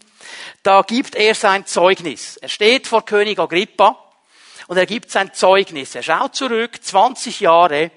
da 0.61 0.83
gibt 0.83 1.15
er 1.15 1.33
sein 1.33 1.65
Zeugnis. 1.65 2.37
Er 2.37 2.49
steht 2.49 2.85
vor 2.85 3.03
König 3.03 3.39
Agrippa 3.39 4.06
und 4.67 4.77
er 4.77 4.85
gibt 4.85 5.11
sein 5.11 5.33
Zeugnis. 5.33 5.95
Er 5.95 6.03
schaut 6.03 6.35
zurück, 6.35 6.83
20 6.83 7.39
Jahre, 7.39 7.91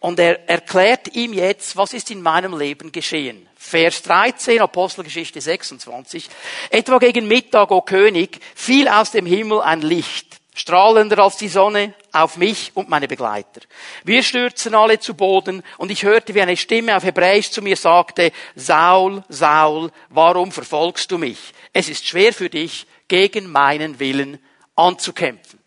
und 0.00 0.20
er 0.20 0.48
erklärt 0.48 1.14
ihm 1.16 1.32
jetzt, 1.32 1.76
was 1.76 1.92
ist 1.92 2.10
in 2.10 2.22
meinem 2.22 2.56
Leben 2.56 2.92
geschehen. 2.92 3.48
Vers 3.56 4.02
13, 4.02 4.60
Apostelgeschichte 4.60 5.40
26. 5.40 6.28
Etwa 6.70 6.98
gegen 6.98 7.26
Mittag, 7.26 7.72
o 7.72 7.82
König, 7.82 8.38
fiel 8.54 8.86
aus 8.88 9.10
dem 9.10 9.26
Himmel 9.26 9.60
ein 9.60 9.82
Licht, 9.82 10.40
strahlender 10.54 11.18
als 11.18 11.36
die 11.36 11.48
Sonne, 11.48 11.94
auf 12.12 12.36
mich 12.36 12.70
und 12.74 12.88
meine 12.88 13.08
Begleiter. 13.08 13.60
Wir 14.04 14.22
stürzen 14.22 14.74
alle 14.76 15.00
zu 15.00 15.14
Boden 15.14 15.64
und 15.78 15.90
ich 15.90 16.04
hörte, 16.04 16.34
wie 16.34 16.42
eine 16.42 16.56
Stimme 16.56 16.96
auf 16.96 17.02
Hebräisch 17.02 17.50
zu 17.50 17.60
mir 17.60 17.76
sagte, 17.76 18.30
Saul, 18.54 19.24
Saul, 19.28 19.90
warum 20.10 20.52
verfolgst 20.52 21.10
du 21.10 21.18
mich? 21.18 21.52
Es 21.72 21.88
ist 21.88 22.06
schwer 22.06 22.32
für 22.32 22.48
dich, 22.48 22.86
gegen 23.08 23.50
meinen 23.50 23.98
Willen 23.98 24.38
anzukämpfen. 24.76 25.57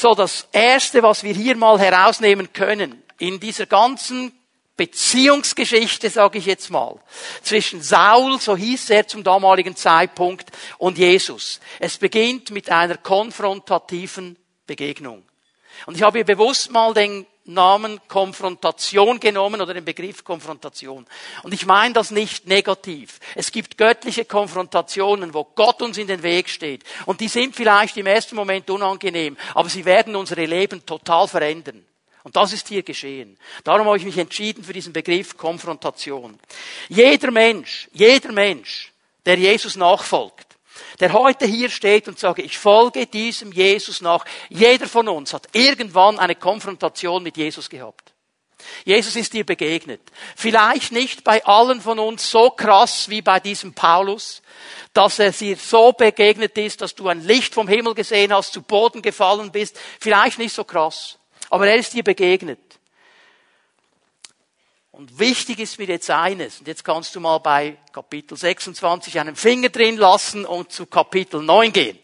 So, 0.00 0.14
das 0.14 0.46
erste, 0.52 1.02
was 1.02 1.24
wir 1.24 1.34
hier 1.34 1.56
mal 1.56 1.76
herausnehmen 1.76 2.52
können, 2.52 3.02
in 3.18 3.40
dieser 3.40 3.66
ganzen 3.66 4.30
Beziehungsgeschichte, 4.76 6.08
sage 6.08 6.38
ich 6.38 6.46
jetzt 6.46 6.70
mal, 6.70 7.00
zwischen 7.42 7.82
Saul, 7.82 8.38
so 8.40 8.56
hieß 8.56 8.90
er 8.90 9.08
zum 9.08 9.24
damaligen 9.24 9.74
Zeitpunkt, 9.74 10.52
und 10.78 10.98
Jesus. 10.98 11.58
Es 11.80 11.98
beginnt 11.98 12.52
mit 12.52 12.70
einer 12.70 12.96
konfrontativen 12.96 14.36
Begegnung. 14.68 15.24
Und 15.86 15.96
ich 15.96 16.02
habe 16.04 16.18
hier 16.18 16.24
bewusst 16.24 16.70
mal 16.70 16.94
den 16.94 17.26
Namen 17.48 18.00
Konfrontation 18.08 19.18
genommen 19.18 19.60
oder 19.60 19.74
den 19.74 19.84
Begriff 19.84 20.22
Konfrontation. 20.22 21.06
Und 21.42 21.54
ich 21.54 21.66
meine 21.66 21.94
das 21.94 22.10
nicht 22.10 22.46
negativ. 22.46 23.18
Es 23.34 23.50
gibt 23.50 23.78
göttliche 23.78 24.24
Konfrontationen, 24.24 25.34
wo 25.34 25.44
Gott 25.44 25.82
uns 25.82 25.98
in 25.98 26.06
den 26.06 26.22
Weg 26.22 26.48
steht. 26.48 26.84
Und 27.06 27.20
die 27.20 27.28
sind 27.28 27.56
vielleicht 27.56 27.96
im 27.96 28.06
ersten 28.06 28.36
Moment 28.36 28.68
unangenehm, 28.70 29.36
aber 29.54 29.68
sie 29.68 29.84
werden 29.84 30.14
unsere 30.14 30.44
Leben 30.44 30.84
total 30.84 31.26
verändern. 31.26 31.84
Und 32.24 32.36
das 32.36 32.52
ist 32.52 32.68
hier 32.68 32.82
geschehen. 32.82 33.38
Darum 33.64 33.86
habe 33.86 33.96
ich 33.96 34.04
mich 34.04 34.18
entschieden 34.18 34.62
für 34.62 34.74
diesen 34.74 34.92
Begriff 34.92 35.36
Konfrontation. 35.36 36.38
Jeder 36.88 37.30
Mensch, 37.30 37.88
jeder 37.92 38.32
Mensch, 38.32 38.92
der 39.24 39.38
Jesus 39.38 39.76
nachfolgt, 39.76 40.47
der 41.00 41.12
heute 41.12 41.46
hier 41.46 41.70
steht 41.70 42.08
und 42.08 42.18
sage, 42.18 42.42
ich 42.42 42.58
folge 42.58 43.06
diesem 43.06 43.52
Jesus 43.52 44.00
nach. 44.00 44.24
Jeder 44.48 44.86
von 44.86 45.08
uns 45.08 45.32
hat 45.32 45.48
irgendwann 45.52 46.18
eine 46.18 46.34
Konfrontation 46.34 47.22
mit 47.22 47.36
Jesus 47.36 47.68
gehabt. 47.68 48.12
Jesus 48.84 49.16
ist 49.16 49.32
dir 49.32 49.44
begegnet. 49.44 50.00
Vielleicht 50.36 50.92
nicht 50.92 51.24
bei 51.24 51.44
allen 51.44 51.80
von 51.80 51.98
uns 51.98 52.30
so 52.30 52.50
krass 52.50 53.08
wie 53.08 53.22
bei 53.22 53.40
diesem 53.40 53.72
Paulus, 53.72 54.42
dass 54.92 55.18
er 55.18 55.30
dir 55.30 55.56
so 55.56 55.92
begegnet 55.92 56.58
ist, 56.58 56.80
dass 56.80 56.94
du 56.94 57.08
ein 57.08 57.24
Licht 57.24 57.54
vom 57.54 57.68
Himmel 57.68 57.94
gesehen 57.94 58.32
hast, 58.32 58.52
zu 58.52 58.62
Boden 58.62 59.00
gefallen 59.02 59.52
bist. 59.52 59.78
Vielleicht 60.00 60.38
nicht 60.38 60.54
so 60.54 60.64
krass. 60.64 61.18
Aber 61.50 61.68
er 61.68 61.76
ist 61.76 61.94
dir 61.94 62.02
begegnet. 62.02 62.67
Und 64.98 65.16
wichtig 65.16 65.60
ist 65.60 65.78
mir 65.78 65.86
jetzt 65.86 66.10
eines, 66.10 66.58
und 66.58 66.66
jetzt 66.66 66.82
kannst 66.82 67.14
du 67.14 67.20
mal 67.20 67.38
bei 67.38 67.76
Kapitel 67.92 68.36
26 68.36 69.20
einen 69.20 69.36
Finger 69.36 69.68
drin 69.68 69.96
lassen 69.96 70.44
und 70.44 70.72
zu 70.72 70.86
Kapitel 70.86 71.40
9 71.40 71.72
gehen. 71.72 71.96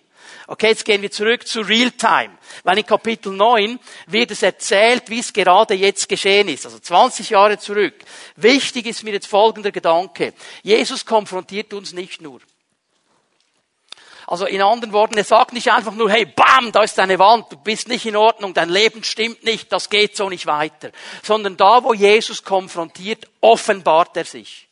Okay, 0.47 0.69
jetzt 0.69 0.85
gehen 0.85 1.03
wir 1.03 1.11
zurück 1.11 1.45
zu 1.45 1.63
Realtime. 1.63 2.39
Weil 2.63 2.79
in 2.79 2.87
Kapitel 2.87 3.33
9 3.33 3.81
wird 4.07 4.31
es 4.31 4.45
erzählt, 4.45 5.11
wie 5.11 5.19
es 5.19 5.33
gerade 5.33 5.75
jetzt 5.75 6.09
geschehen 6.09 6.47
ist. 6.47 6.67
Also 6.67 6.79
20 6.79 7.31
Jahre 7.31 7.59
zurück. 7.59 7.95
Wichtig 8.37 8.87
ist 8.87 9.03
mir 9.03 9.15
jetzt 9.15 9.27
folgender 9.27 9.73
Gedanke. 9.73 10.33
Jesus 10.63 11.05
konfrontiert 11.05 11.75
uns 11.75 11.95
nicht 11.95 12.23
nur. 12.23 12.41
Also 14.27 14.47
in 14.47 14.63
anderen 14.63 14.93
Worten, 14.93 15.17
er 15.17 15.25
sagt 15.25 15.53
nicht 15.53 15.71
einfach 15.71 15.93
nur, 15.93 16.11
hey, 16.11 16.25
bam, 16.25 16.73
da 16.73 16.83
ist 16.83 16.97
deine 16.97 17.19
Wand, 17.19 17.53
du 17.53 17.57
bist 17.57 17.89
nicht 17.89 18.07
in 18.07 18.17
Ordnung, 18.17 18.55
dein 18.55 18.69
Leben 18.69 19.05
stimmt 19.05 19.45
nicht, 19.45 19.73
das 19.73 19.91
geht 19.91 20.17
so 20.17 20.29
nicht 20.29 20.47
weiter. 20.47 20.91
Sondern 21.23 21.57
da, 21.57 21.85
wo 21.85 21.93
Jesus 21.93 22.43
konfrontiert, 22.43 23.29
offenbart 23.41 24.17
er 24.17 24.25
sich. 24.25 24.69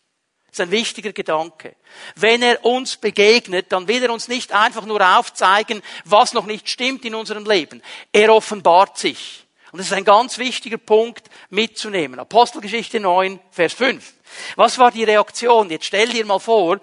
Das 0.52 0.58
ist 0.58 0.66
ein 0.66 0.70
wichtiger 0.70 1.12
Gedanke. 1.12 1.76
Wenn 2.14 2.42
er 2.42 2.62
uns 2.64 2.98
begegnet, 2.98 3.72
dann 3.72 3.88
will 3.88 4.02
er 4.02 4.12
uns 4.12 4.28
nicht 4.28 4.52
einfach 4.52 4.84
nur 4.84 5.00
aufzeigen, 5.18 5.82
was 6.04 6.34
noch 6.34 6.44
nicht 6.44 6.68
stimmt 6.68 7.06
in 7.06 7.14
unserem 7.14 7.46
Leben. 7.46 7.82
Er 8.12 8.34
offenbart 8.34 8.98
sich. 8.98 9.46
Und 9.72 9.78
das 9.78 9.86
ist 9.86 9.94
ein 9.94 10.04
ganz 10.04 10.36
wichtiger 10.36 10.76
Punkt 10.76 11.30
mitzunehmen. 11.48 12.20
Apostelgeschichte 12.20 13.00
9, 13.00 13.40
Vers 13.50 13.72
5. 13.72 14.12
Was 14.56 14.78
war 14.78 14.90
die 14.90 15.04
Reaktion? 15.04 15.70
Jetzt 15.70 15.86
stell 15.86 16.08
dir 16.08 16.24
mal 16.24 16.38
vor, 16.38 16.80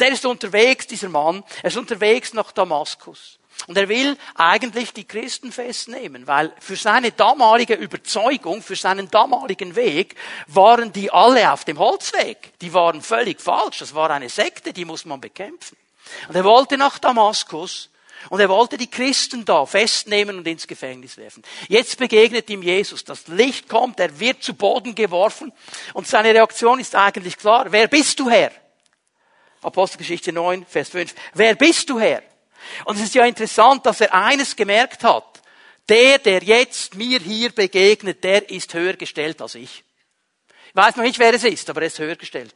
der 0.00 0.08
ist 0.08 0.26
unterwegs, 0.26 0.86
dieser 0.86 1.08
Mann, 1.08 1.44
er 1.62 1.68
ist 1.68 1.76
unterwegs 1.76 2.32
nach 2.34 2.52
Damaskus. 2.52 3.38
Und 3.68 3.78
er 3.78 3.88
will 3.88 4.16
eigentlich 4.34 4.92
die 4.92 5.06
Christen 5.06 5.52
festnehmen, 5.52 6.26
weil 6.26 6.52
für 6.58 6.74
seine 6.74 7.12
damalige 7.12 7.74
Überzeugung, 7.74 8.60
für 8.60 8.74
seinen 8.74 9.08
damaligen 9.10 9.76
Weg, 9.76 10.16
waren 10.48 10.92
die 10.92 11.12
alle 11.12 11.52
auf 11.52 11.64
dem 11.64 11.78
Holzweg. 11.78 12.58
Die 12.60 12.74
waren 12.74 13.02
völlig 13.02 13.40
falsch. 13.40 13.78
Das 13.78 13.94
war 13.94 14.10
eine 14.10 14.28
Sekte, 14.28 14.72
die 14.72 14.84
muss 14.84 15.04
man 15.04 15.20
bekämpfen. 15.20 15.76
Und 16.28 16.34
er 16.34 16.44
wollte 16.44 16.76
nach 16.76 16.98
Damaskus 16.98 17.88
und 18.30 18.40
er 18.40 18.48
wollte 18.48 18.76
die 18.76 18.90
Christen 18.90 19.44
da 19.44 19.66
festnehmen 19.66 20.38
und 20.38 20.46
ins 20.46 20.66
Gefängnis 20.66 21.16
werfen. 21.16 21.42
Jetzt 21.68 21.98
begegnet 21.98 22.48
ihm 22.50 22.62
Jesus. 22.62 23.04
Das 23.04 23.26
Licht 23.28 23.68
kommt, 23.68 24.00
er 24.00 24.18
wird 24.20 24.42
zu 24.42 24.54
Boden 24.54 24.94
geworfen. 24.94 25.52
Und 25.94 26.06
seine 26.06 26.34
Reaktion 26.34 26.78
ist 26.78 26.94
eigentlich 26.94 27.36
klar. 27.36 27.70
Wer 27.70 27.88
bist 27.88 28.18
du 28.20 28.30
Herr? 28.30 28.52
Apostelgeschichte 29.62 30.32
9, 30.32 30.66
Vers 30.66 30.90
5. 30.90 31.14
Wer 31.34 31.54
bist 31.54 31.88
du 31.88 31.98
Herr? 32.00 32.22
Und 32.84 32.96
es 32.96 33.04
ist 33.04 33.14
ja 33.14 33.24
interessant, 33.24 33.86
dass 33.86 34.00
er 34.00 34.14
eines 34.14 34.56
gemerkt 34.56 35.04
hat. 35.04 35.40
Der, 35.88 36.18
der 36.18 36.42
jetzt 36.42 36.94
mir 36.94 37.18
hier 37.18 37.50
begegnet, 37.50 38.22
der 38.22 38.48
ist 38.50 38.72
höher 38.72 38.94
gestellt 38.94 39.42
als 39.42 39.56
ich. 39.56 39.84
Ich 40.68 40.76
weiß 40.76 40.96
noch 40.96 41.04
nicht, 41.04 41.18
wer 41.18 41.34
es 41.34 41.44
ist, 41.44 41.68
aber 41.68 41.82
er 41.82 41.88
ist 41.88 41.98
höher 41.98 42.16
gestellt. 42.16 42.54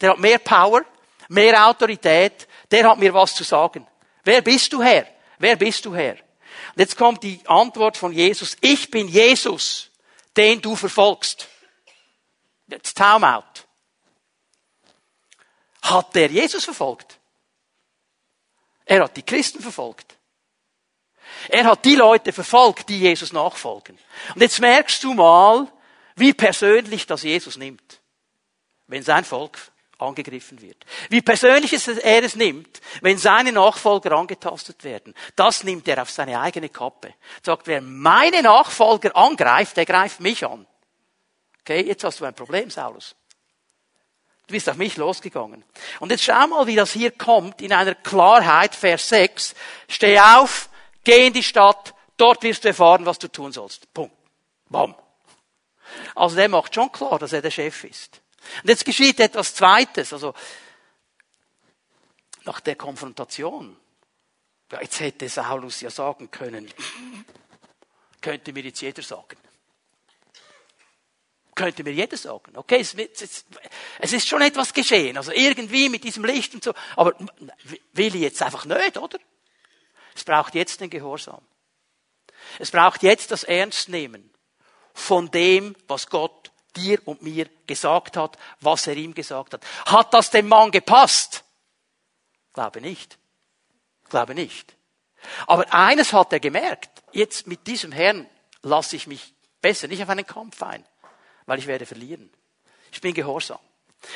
Der 0.00 0.10
hat 0.10 0.18
mehr 0.18 0.38
Power, 0.38 0.82
mehr 1.28 1.66
Autorität, 1.66 2.48
der 2.70 2.88
hat 2.88 2.98
mir 2.98 3.12
was 3.12 3.34
zu 3.34 3.44
sagen. 3.44 3.86
Wer 4.24 4.42
bist 4.42 4.72
du 4.72 4.82
Herr? 4.82 5.06
Wer 5.38 5.56
bist 5.56 5.84
du 5.84 5.94
Herr? 5.94 6.12
Und 6.14 6.78
jetzt 6.78 6.96
kommt 6.96 7.22
die 7.22 7.40
Antwort 7.46 7.96
von 7.96 8.12
Jesus. 8.12 8.56
Ich 8.60 8.90
bin 8.90 9.08
Jesus, 9.08 9.90
den 10.36 10.60
du 10.60 10.76
verfolgst. 10.76 11.48
Jetzt 12.68 12.96
time 12.96 13.36
out. 13.36 13.66
Hat 15.82 16.14
der 16.14 16.30
Jesus 16.30 16.64
verfolgt? 16.64 17.18
Er 18.84 19.04
hat 19.04 19.16
die 19.16 19.22
Christen 19.22 19.60
verfolgt. 19.60 20.16
Er 21.48 21.64
hat 21.64 21.84
die 21.84 21.96
Leute 21.96 22.32
verfolgt, 22.32 22.88
die 22.88 23.00
Jesus 23.00 23.32
nachfolgen. 23.32 23.98
Und 24.34 24.40
jetzt 24.40 24.60
merkst 24.60 25.02
du 25.02 25.14
mal, 25.14 25.70
wie 26.14 26.32
persönlich 26.32 27.06
das 27.06 27.22
Jesus 27.22 27.56
nimmt, 27.56 28.00
wenn 28.86 29.02
sein 29.02 29.24
Volk 29.24 29.58
angegriffen 30.02 30.60
wird. 30.60 30.84
Wie 31.08 31.22
persönlich 31.22 31.72
er 31.72 32.22
es 32.22 32.36
nimmt, 32.36 32.80
wenn 33.00 33.18
seine 33.18 33.52
Nachfolger 33.52 34.12
angetastet 34.12 34.84
werden. 34.84 35.14
Das 35.36 35.64
nimmt 35.64 35.88
er 35.88 36.02
auf 36.02 36.10
seine 36.10 36.40
eigene 36.40 36.68
Kappe. 36.68 37.14
Sagt, 37.42 37.66
wer 37.66 37.80
meine 37.80 38.42
Nachfolger 38.42 39.16
angreift, 39.16 39.76
der 39.76 39.86
greift 39.86 40.20
mich 40.20 40.44
an. 40.46 40.66
Okay, 41.60 41.82
jetzt 41.82 42.04
hast 42.04 42.20
du 42.20 42.24
ein 42.24 42.34
Problem, 42.34 42.70
Saulus. 42.70 43.14
Du 44.46 44.54
bist 44.54 44.68
auf 44.68 44.76
mich 44.76 44.96
losgegangen. 44.96 45.64
Und 46.00 46.10
jetzt 46.10 46.24
schau 46.24 46.46
mal, 46.48 46.66
wie 46.66 46.76
das 46.76 46.92
hier 46.92 47.12
kommt, 47.12 47.62
in 47.62 47.72
einer 47.72 47.94
Klarheit, 47.94 48.74
Vers 48.74 49.08
6. 49.08 49.54
Steh 49.88 50.18
auf, 50.18 50.68
geh 51.04 51.28
in 51.28 51.32
die 51.32 51.42
Stadt, 51.42 51.94
dort 52.16 52.42
wirst 52.42 52.64
du 52.64 52.68
erfahren, 52.68 53.06
was 53.06 53.18
du 53.18 53.28
tun 53.28 53.52
sollst. 53.52 53.92
Punkt. 53.94 54.16
Bam. 54.68 54.94
Also 56.14 56.36
der 56.36 56.48
macht 56.48 56.74
schon 56.74 56.90
klar, 56.90 57.18
dass 57.18 57.32
er 57.32 57.42
der 57.42 57.50
Chef 57.50 57.84
ist. 57.84 58.21
Und 58.62 58.68
jetzt 58.68 58.84
geschieht 58.84 59.20
etwas 59.20 59.54
Zweites, 59.54 60.12
also 60.12 60.34
nach 62.44 62.60
der 62.60 62.76
Konfrontation. 62.76 63.76
Ja, 64.70 64.80
jetzt 64.80 65.00
hätte 65.00 65.28
Saulus 65.28 65.80
ja 65.80 65.90
sagen 65.90 66.30
können, 66.30 66.72
könnte 68.20 68.52
mir 68.52 68.62
jetzt 68.62 68.80
jeder 68.80 69.02
sagen. 69.02 69.36
Könnte 71.54 71.84
mir 71.84 71.92
jeder 71.92 72.16
sagen. 72.16 72.56
Okay, 72.56 72.80
es, 72.80 74.12
ist 74.12 74.28
schon 74.28 74.40
etwas 74.40 74.72
geschehen. 74.72 75.18
Also 75.18 75.32
irgendwie 75.32 75.90
mit 75.90 76.02
diesem 76.02 76.24
Licht 76.24 76.54
und 76.54 76.64
so. 76.64 76.72
Aber 76.96 77.14
will 77.92 78.14
ich 78.14 78.22
jetzt 78.22 78.40
einfach 78.40 78.64
nicht, 78.64 78.96
oder? 78.96 79.18
Es 80.14 80.24
braucht 80.24 80.54
jetzt 80.54 80.80
den 80.80 80.88
Gehorsam. 80.88 81.42
Es 82.58 82.70
braucht 82.70 83.02
jetzt 83.02 83.30
das 83.30 83.44
Ernstnehmen 83.44 84.30
von 84.94 85.30
dem, 85.30 85.76
was 85.88 86.08
Gott 86.08 86.51
dir 86.76 87.00
und 87.06 87.22
mir 87.22 87.48
gesagt 87.66 88.16
hat, 88.16 88.38
was 88.60 88.86
er 88.86 88.96
ihm 88.96 89.14
gesagt 89.14 89.54
hat. 89.54 89.64
Hat 89.86 90.12
das 90.14 90.30
dem 90.30 90.48
Mann 90.48 90.70
gepasst? 90.70 91.44
Glaube 92.52 92.80
nicht. 92.80 93.18
Glaube 94.08 94.34
nicht. 94.34 94.74
Aber 95.46 95.72
eines 95.72 96.12
hat 96.12 96.32
er 96.32 96.40
gemerkt. 96.40 97.02
Jetzt 97.12 97.46
mit 97.46 97.66
diesem 97.66 97.92
Herrn 97.92 98.26
lasse 98.62 98.96
ich 98.96 99.06
mich 99.06 99.34
besser 99.60 99.88
nicht 99.88 100.02
auf 100.02 100.08
einen 100.08 100.26
Kampf 100.26 100.62
ein, 100.62 100.84
weil 101.46 101.58
ich 101.58 101.66
werde 101.66 101.86
verlieren. 101.86 102.30
Ich 102.90 103.00
bin 103.00 103.14
gehorsam. 103.14 103.60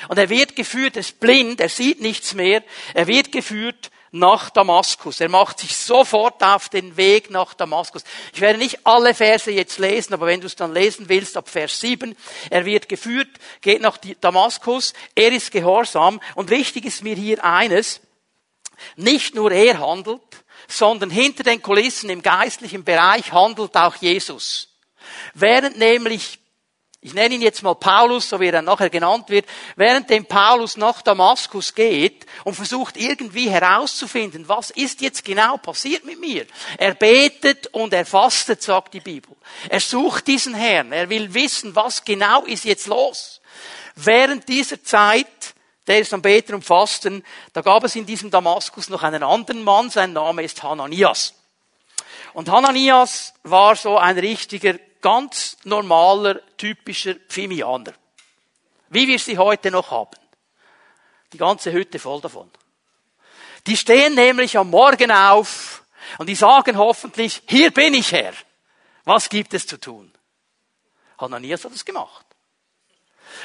Und 0.09 0.19
er 0.19 0.29
wird 0.29 0.57
geführt, 0.57 0.97
er 0.97 1.01
ist 1.01 1.21
blind, 1.21 1.61
er 1.61 1.69
sieht 1.69 2.01
nichts 2.01 2.35
mehr. 2.35 2.65
Er 2.95 3.07
wird 3.07 3.31
geführt 3.31 3.91
nach 4.13 4.51
Damaskus. 4.51 5.21
Er 5.21 5.29
macht 5.29 5.61
sich 5.61 5.77
sofort 5.77 6.43
auf 6.43 6.69
den 6.69 6.97
Weg 6.97 7.31
nach 7.31 7.55
Damaskus. 7.55 8.05
Ich 8.33 8.41
werde 8.41 8.59
nicht 8.59 8.87
alle 8.87 9.15
Verse 9.15 9.51
jetzt 9.51 9.79
lesen, 9.79 10.15
aber 10.15 10.27
wenn 10.27 10.41
du 10.41 10.47
es 10.47 10.57
dann 10.57 10.73
lesen 10.73 11.09
willst, 11.09 11.37
ab 11.37 11.49
Vers 11.49 11.81
7. 11.81 12.17
Er 12.51 12.65
wird 12.65 12.89
geführt, 12.89 13.29
geht 13.61 13.83
nach 13.83 13.99
Damaskus, 14.21 14.95
er 15.15 15.33
ist 15.33 15.51
gehorsam. 15.51 16.21
Und 16.35 16.51
wichtig 16.51 16.85
ist 16.85 17.03
mir 17.03 17.15
hier 17.15 17.45
eines, 17.45 18.01
nicht 18.97 19.35
nur 19.35 19.53
er 19.53 19.79
handelt, 19.79 20.23
sondern 20.69 21.11
hinter 21.11 21.45
den 21.45 21.63
Kulissen 21.63 22.11
im 22.11 22.23
geistlichen 22.23 22.85
Bereich 22.85 23.33
handelt 23.33 23.77
auch 23.77 23.97
Jesus. 23.97 24.69
Während 25.35 25.79
nämlich 25.79 26.39
ich 27.07 27.15
nenne 27.15 27.37
ihn 27.37 27.41
jetzt 27.41 27.63
mal 27.63 27.77
Paulus, 27.77 28.29
so 28.29 28.41
wie 28.41 28.47
er 28.47 28.53
dann 28.53 28.65
nachher 28.65 28.91
genannt 28.91 29.29
wird, 29.29 29.47
während 29.77 30.11
dem 30.11 30.27
Paulus 30.27 30.77
nach 30.77 31.03
Damaskus 31.03 31.73
geht 31.73 32.27
und 32.43 32.55
versucht 32.55 32.97
irgendwie 32.97 33.49
herauszufinden, 33.49 34.49
was 34.49 34.71
ist 34.71 35.01
jetzt 35.03 35.25
genau 35.25 35.57
passiert 35.57 36.05
mit 36.05 36.19
mir. 36.19 36.47
Er 36.79 36.95
betet 36.95 37.69
und 37.69 37.93
er 37.93 38.05
fastet, 38.05 38.61
sagt 38.61 38.93
die 38.95 39.01
Bibel. 39.01 39.37
Er 39.69 39.79
sucht 39.79 40.27
diesen 40.27 40.53
Herrn, 40.55 40.91
er 40.91 41.09
will 41.09 41.33
wissen, 41.33 41.77
was 41.77 42.05
genau 42.05 42.43
ist 42.43 42.65
jetzt 42.65 42.89
los. 42.89 43.41
Während 43.95 44.49
dieser 44.49 44.83
Zeit, 44.83 45.55
der 45.87 46.01
ist 46.01 46.13
am 46.13 46.23
Beten 46.23 46.55
und 46.55 46.65
Fasten, 46.65 47.23
da 47.53 47.61
gab 47.61 47.85
es 47.85 47.95
in 47.95 48.05
diesem 48.05 48.33
Damaskus 48.33 48.89
noch 48.89 49.05
einen 49.05 49.23
anderen 49.23 49.63
Mann, 49.63 49.91
sein 49.91 50.13
Name 50.13 50.43
ist 50.43 50.61
Hananias. 50.61 51.35
Und 52.35 52.49
Hananias 52.49 53.33
war 53.45 53.77
so 53.77 53.97
ein 53.97 54.19
richtiger, 54.19 54.75
ganz 55.07 55.57
normaler, 55.63 56.41
typischer 56.57 57.15
Pfimianer. 57.15 57.93
Wie 58.89 59.07
wir 59.07 59.21
sie 59.21 59.39
heute 59.39 59.71
noch 59.71 59.93
haben. 59.93 60.19
Die 61.33 61.39
ganze 61.39 61.71
Hütte 61.71 62.01
voll 62.01 62.21
davon. 62.21 62.51
Die 63.69 63.77
stehen 63.77 64.17
nämlich 64.17 64.59
am 64.59 64.69
Morgen 64.69 65.13
auf 65.13 65.85
und 66.19 66.29
die 66.29 66.35
sagen 66.35 66.77
hoffentlich, 66.77 67.41
hier 67.47 67.71
bin 67.71 67.95
ich 67.95 68.11
Herr. 68.11 68.33
Was 69.05 69.29
gibt 69.29 69.55
es 69.55 69.65
zu 69.65 69.79
tun? 69.79 70.11
Hananias 71.19 71.65
hat 71.65 71.73
es 71.73 71.85
gemacht. 71.85 72.27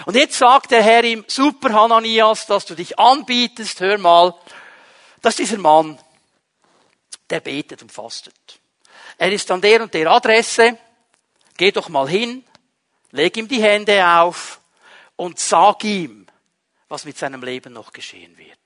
Und 0.08 0.16
jetzt 0.16 0.40
sagt 0.40 0.72
der 0.72 0.82
Herr 0.82 1.04
ihm, 1.04 1.24
super 1.28 1.74
Hananias, 1.74 2.48
dass 2.48 2.66
du 2.66 2.74
dich 2.74 2.98
anbietest, 2.98 3.80
hör 3.82 4.00
mal, 4.00 4.34
dass 5.22 5.36
dieser 5.36 5.60
Mann, 5.60 6.00
der 7.30 7.40
betet 7.40 7.84
und 7.84 7.92
fastet. 7.92 8.60
Er 9.20 9.32
ist 9.32 9.52
an 9.52 9.62
der 9.62 9.84
und 9.84 9.94
der 9.94 10.10
Adresse. 10.10 10.80
Geh 11.62 11.72
doch 11.72 11.90
mal 11.90 12.10
hin, 12.10 12.44
leg 13.12 13.38
ihm 13.38 13.48
die 13.48 13.62
Hände 13.62 14.04
auf 14.04 14.62
und 15.16 15.38
sag 15.38 15.84
ihm, 15.84 16.26
was 16.90 17.06
mit 17.06 17.20
seinem 17.20 17.44
Leben 17.44 17.72
noch 17.72 17.94
geschehen 17.94 18.36
wird. 18.36 18.58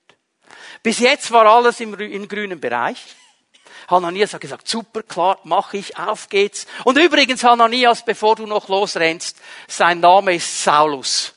Bis 0.81 0.99
jetzt 0.99 1.29
war 1.31 1.45
alles 1.45 1.81
im, 1.81 1.93
im 1.99 2.25
grünen 2.25 2.61
Bereich. 2.61 3.03
Hananias 3.89 4.33
hat 4.33 4.39
gesagt, 4.39 4.69
super, 4.69 5.03
klar, 5.03 5.41
mach 5.43 5.73
ich, 5.73 5.97
auf 5.97 6.29
geht's. 6.29 6.67
Und 6.85 6.97
übrigens, 6.97 7.43
Hananias, 7.43 8.05
bevor 8.05 8.37
du 8.37 8.45
noch 8.45 8.69
losrennst, 8.69 9.41
sein 9.67 9.99
Name 9.99 10.35
ist 10.35 10.63
Saulus. 10.63 11.33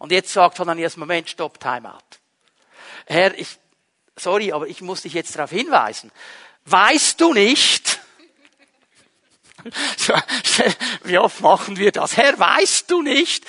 Und 0.00 0.10
jetzt 0.10 0.32
sagt 0.32 0.58
Hananias, 0.58 0.96
Moment, 0.96 1.30
stopp, 1.30 1.60
Timeout. 1.60 2.18
Herr, 3.06 3.38
ich, 3.38 3.58
sorry, 4.16 4.50
aber 4.50 4.66
ich 4.66 4.80
muss 4.80 5.02
dich 5.02 5.12
jetzt 5.12 5.36
darauf 5.36 5.50
hinweisen. 5.50 6.10
Weißt 6.64 7.20
du 7.20 7.32
nicht, 7.32 7.87
wie 11.04 11.18
oft 11.18 11.40
machen 11.40 11.76
wir 11.76 11.92
das? 11.92 12.16
Herr, 12.16 12.38
weißt 12.38 12.90
du 12.90 13.02
nicht? 13.02 13.44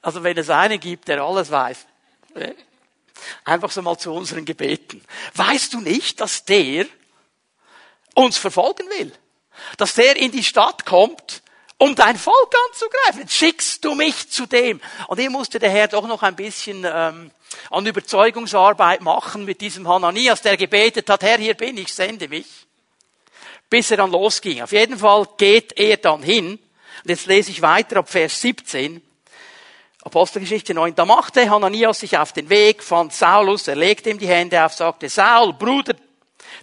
Also 0.00 0.22
wenn 0.22 0.36
es 0.36 0.50
einen 0.50 0.80
gibt, 0.80 1.08
der 1.08 1.22
alles 1.22 1.50
weiß. 1.50 1.86
Einfach 3.44 3.70
so 3.70 3.82
mal 3.82 3.98
zu 3.98 4.12
unseren 4.12 4.44
Gebeten. 4.44 5.02
Weißt 5.34 5.72
du 5.74 5.80
nicht, 5.80 6.20
dass 6.20 6.44
der 6.44 6.86
uns 8.14 8.36
verfolgen 8.36 8.88
will? 8.98 9.12
Dass 9.76 9.94
der 9.94 10.16
in 10.16 10.32
die 10.32 10.42
Stadt 10.42 10.84
kommt, 10.84 11.42
um 11.78 11.94
dein 11.94 12.16
Volk 12.16 12.54
anzugreifen. 12.68 13.28
Schickst 13.28 13.84
du 13.84 13.94
mich 13.94 14.30
zu 14.30 14.46
dem. 14.46 14.80
Und 15.08 15.20
hier 15.20 15.30
musste 15.30 15.58
der 15.58 15.70
Herr 15.70 15.88
doch 15.88 16.06
noch 16.06 16.22
ein 16.22 16.36
bisschen 16.36 16.84
ähm, 16.84 17.30
an 17.70 17.86
Überzeugungsarbeit 17.86 19.00
machen 19.02 19.44
mit 19.44 19.60
diesem 19.60 19.86
Hananias, 19.86 20.42
der 20.42 20.56
gebetet 20.56 21.08
hat, 21.10 21.22
Herr, 21.22 21.38
hier 21.38 21.54
bin 21.54 21.76
ich, 21.76 21.92
sende 21.92 22.28
mich 22.28 22.46
bis 23.72 23.90
er 23.90 23.96
dann 23.96 24.10
losging. 24.10 24.60
Auf 24.60 24.72
jeden 24.72 24.98
Fall 24.98 25.26
geht 25.38 25.78
er 25.78 25.96
dann 25.96 26.22
hin. 26.22 26.58
Und 26.58 27.08
jetzt 27.08 27.24
lese 27.24 27.50
ich 27.50 27.62
weiter 27.62 27.96
ab 27.96 28.10
Vers 28.10 28.38
17. 28.42 29.00
Apostelgeschichte 30.02 30.74
9. 30.74 30.94
Da 30.94 31.06
machte 31.06 31.48
Hananias 31.48 32.00
sich 32.00 32.18
auf 32.18 32.34
den 32.34 32.50
Weg, 32.50 32.82
fand 32.82 33.14
Saulus, 33.14 33.68
er 33.68 33.76
legte 33.76 34.10
ihm 34.10 34.18
die 34.18 34.28
Hände 34.28 34.62
auf, 34.62 34.74
sagte, 34.74 35.08
Saul, 35.08 35.54
Bruder, 35.54 35.94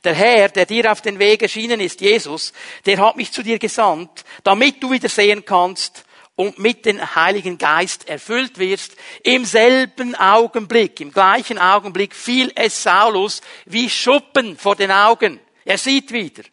der 0.04 0.14
Herr, 0.14 0.50
der 0.50 0.68
dir 0.68 0.92
auf 0.92 1.02
den 1.02 1.18
Weg 1.18 1.42
erschienen 1.42 1.80
ist, 1.80 2.00
Jesus, 2.00 2.54
der 2.86 3.00
hat 3.00 3.16
mich 3.16 3.32
zu 3.32 3.42
dir 3.42 3.58
gesandt, 3.58 4.24
damit 4.44 4.84
du 4.84 4.92
wieder 4.92 5.10
sehen 5.10 5.44
kannst 5.44 6.04
und 6.36 6.60
mit 6.60 6.86
dem 6.86 7.16
Heiligen 7.16 7.58
Geist 7.58 8.08
erfüllt 8.08 8.60
wirst. 8.60 8.96
Im 9.24 9.46
selben 9.46 10.14
Augenblick, 10.14 11.00
im 11.00 11.12
gleichen 11.12 11.58
Augenblick 11.58 12.14
fiel 12.14 12.52
es 12.54 12.84
Saulus 12.84 13.42
wie 13.66 13.90
Schuppen 13.90 14.60
vor 14.60 14.76
den 14.76 14.92
Augen. 14.92 15.40
Er 15.66 15.80
sieht 15.80 16.12
wieder. 16.12 16.44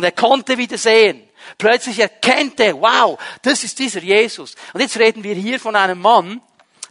Und 0.00 0.04
er 0.04 0.12
konnte 0.12 0.56
wieder 0.56 0.78
sehen. 0.78 1.28
Plötzlich 1.58 1.98
erkennt 1.98 2.58
er, 2.58 2.80
wow, 2.80 3.18
das 3.42 3.64
ist 3.64 3.78
dieser 3.78 4.00
Jesus. 4.00 4.54
Und 4.72 4.80
jetzt 4.80 4.96
reden 4.96 5.22
wir 5.22 5.34
hier 5.34 5.60
von 5.60 5.76
einem 5.76 6.00
Mann, 6.00 6.40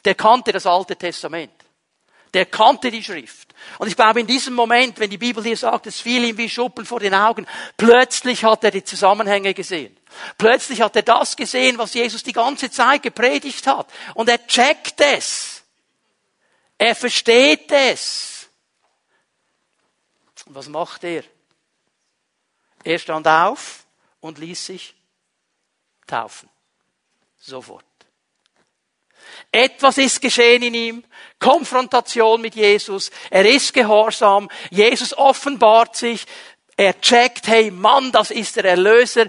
der 0.06 0.14
kannte 0.14 0.52
das 0.52 0.68
Alte 0.68 0.96
Testament. 0.96 1.52
Der 2.36 2.46
kannte 2.46 2.92
die 2.92 3.04
Schrift. 3.04 3.56
Und 3.80 3.88
ich 3.88 3.96
glaube, 3.96 4.20
in 4.20 4.28
diesem 4.28 4.54
Moment, 4.54 5.00
wenn 5.00 5.10
die 5.10 5.18
Bibel 5.18 5.44
hier 5.44 5.58
sagt, 5.58 5.88
es 5.88 6.00
fiel 6.00 6.24
ihm 6.24 6.38
wie 6.38 6.48
Schuppen 6.48 6.86
vor 6.86 7.00
den 7.00 7.16
Augen, 7.16 7.48
plötzlich 7.78 8.44
hat 8.44 8.64
er 8.64 8.70
die 8.70 8.84
Zusammenhänge 8.84 9.56
gesehen. 9.56 9.98
Plötzlich 10.38 10.80
hat 10.80 10.96
er 10.96 11.02
das 11.02 11.36
gesehen, 11.36 11.80
was 11.80 11.96
Jesus 11.96 12.22
die 12.22 12.32
ganze 12.32 12.70
Zeit 12.70 13.02
gepredigt 13.02 13.66
hat. 13.66 13.92
Und 14.14 14.30
er 14.30 14.46
checkt 14.46 15.02
es. 15.02 15.64
Er 16.78 16.94
versteht 16.94 17.72
es. 17.72 18.50
Und 20.46 20.54
was 20.54 20.68
macht 20.68 21.04
er? 21.04 21.24
Er 22.84 23.00
stand 23.00 23.28
auf 23.28 23.86
und 24.20 24.38
ließ 24.38 24.66
sich 24.66 24.96
taufen. 26.08 26.50
Sofort. 27.38 27.86
Etwas 29.52 29.98
ist 29.98 30.22
geschehen 30.22 30.64
in 30.64 30.74
ihm. 30.74 31.04
Konfrontation 31.40 32.42
mit 32.42 32.56
Jesus. 32.56 33.12
Er 33.30 33.46
ist 33.46 33.74
gehorsam. 33.74 34.50
Jesus 34.70 35.18
offenbart 35.18 35.96
sich. 35.96 36.26
Er 36.76 37.00
checkt, 37.02 37.48
hey 37.48 37.72
Mann, 37.72 38.12
das 38.12 38.32
ist 38.32 38.56
der 38.56 38.66
Erlöser. 38.66 39.28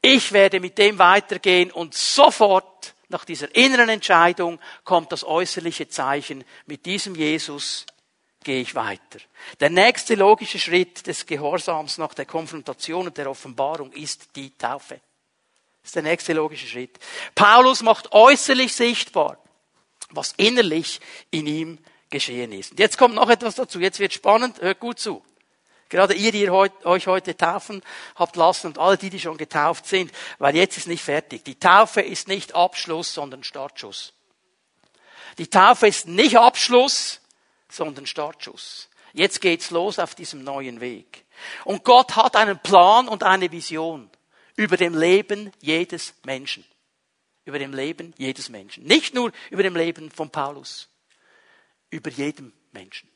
Ich 0.00 0.32
werde 0.32 0.60
mit 0.60 0.78
dem 0.78 0.98
weitergehen 0.98 1.70
und 1.70 1.94
sofort 1.94 2.94
nach 3.08 3.24
dieser 3.24 3.54
inneren 3.54 3.88
Entscheidung 3.88 4.60
kommt 4.84 5.12
das 5.12 5.24
äußerliche 5.24 5.88
Zeichen. 5.88 6.44
Mit 6.66 6.84
diesem 6.86 7.14
Jesus 7.14 7.86
gehe 8.44 8.60
ich 8.60 8.74
weiter. 8.74 9.18
Der 9.60 9.70
nächste 9.70 10.14
logische 10.14 10.58
Schritt 10.58 11.06
des 11.06 11.26
Gehorsams 11.26 11.98
nach 11.98 12.14
der 12.14 12.26
Konfrontation 12.26 13.06
und 13.06 13.16
der 13.16 13.28
Offenbarung 13.28 13.92
ist 13.92 14.36
die 14.36 14.56
Taufe. 14.56 15.00
Das 15.82 15.88
ist 15.88 15.96
der 15.96 16.02
nächste 16.02 16.32
logische 16.32 16.66
Schritt. 16.66 16.98
Paulus 17.34 17.82
macht 17.82 18.12
äußerlich 18.12 18.74
sichtbar, 18.74 19.38
was 20.10 20.32
innerlich 20.36 21.00
in 21.30 21.46
ihm 21.46 21.78
geschehen 22.08 22.52
ist. 22.52 22.70
Und 22.70 22.78
jetzt 22.78 22.96
kommt 22.96 23.14
noch 23.14 23.28
etwas 23.28 23.56
dazu. 23.56 23.80
Jetzt 23.80 23.98
wird 23.98 24.12
spannend. 24.12 24.60
Hört 24.60 24.80
gut 24.80 24.98
zu. 24.98 25.22
Gerade 25.88 26.14
ihr, 26.14 26.32
die 26.32 26.42
ihr 26.42 26.52
euch 26.52 27.06
heute 27.06 27.36
taufen 27.36 27.82
habt 28.16 28.36
lassen 28.36 28.68
und 28.68 28.78
alle 28.78 28.96
die, 28.96 29.10
die 29.10 29.20
schon 29.20 29.36
getauft 29.36 29.86
sind, 29.86 30.10
weil 30.38 30.56
jetzt 30.56 30.76
ist 30.76 30.88
nicht 30.88 31.02
fertig. 31.02 31.44
Die 31.44 31.58
Taufe 31.58 32.00
ist 32.00 32.26
nicht 32.26 32.54
Abschluss, 32.54 33.12
sondern 33.12 33.44
Startschuss. 33.44 34.12
Die 35.38 35.48
Taufe 35.48 35.86
ist 35.86 36.08
nicht 36.08 36.38
Abschluss, 36.38 37.20
sondern 37.74 38.06
Startschuss. 38.06 38.88
Jetzt 39.12 39.40
geht's 39.40 39.70
los 39.70 39.98
auf 39.98 40.14
diesem 40.14 40.42
neuen 40.42 40.80
Weg. 40.80 41.24
Und 41.64 41.84
Gott 41.84 42.16
hat 42.16 42.36
einen 42.36 42.58
Plan 42.58 43.08
und 43.08 43.22
eine 43.22 43.50
Vision 43.52 44.10
über 44.56 44.76
dem 44.76 44.98
Leben 44.98 45.52
jedes 45.60 46.14
Menschen. 46.24 46.64
Über 47.44 47.58
dem 47.58 47.72
Leben 47.72 48.14
jedes 48.16 48.48
Menschen. 48.48 48.84
Nicht 48.84 49.14
nur 49.14 49.32
über 49.50 49.62
dem 49.62 49.76
Leben 49.76 50.10
von 50.10 50.30
Paulus. 50.30 50.88
Über 51.90 52.10
jedem 52.10 52.52
Menschen. 52.72 53.08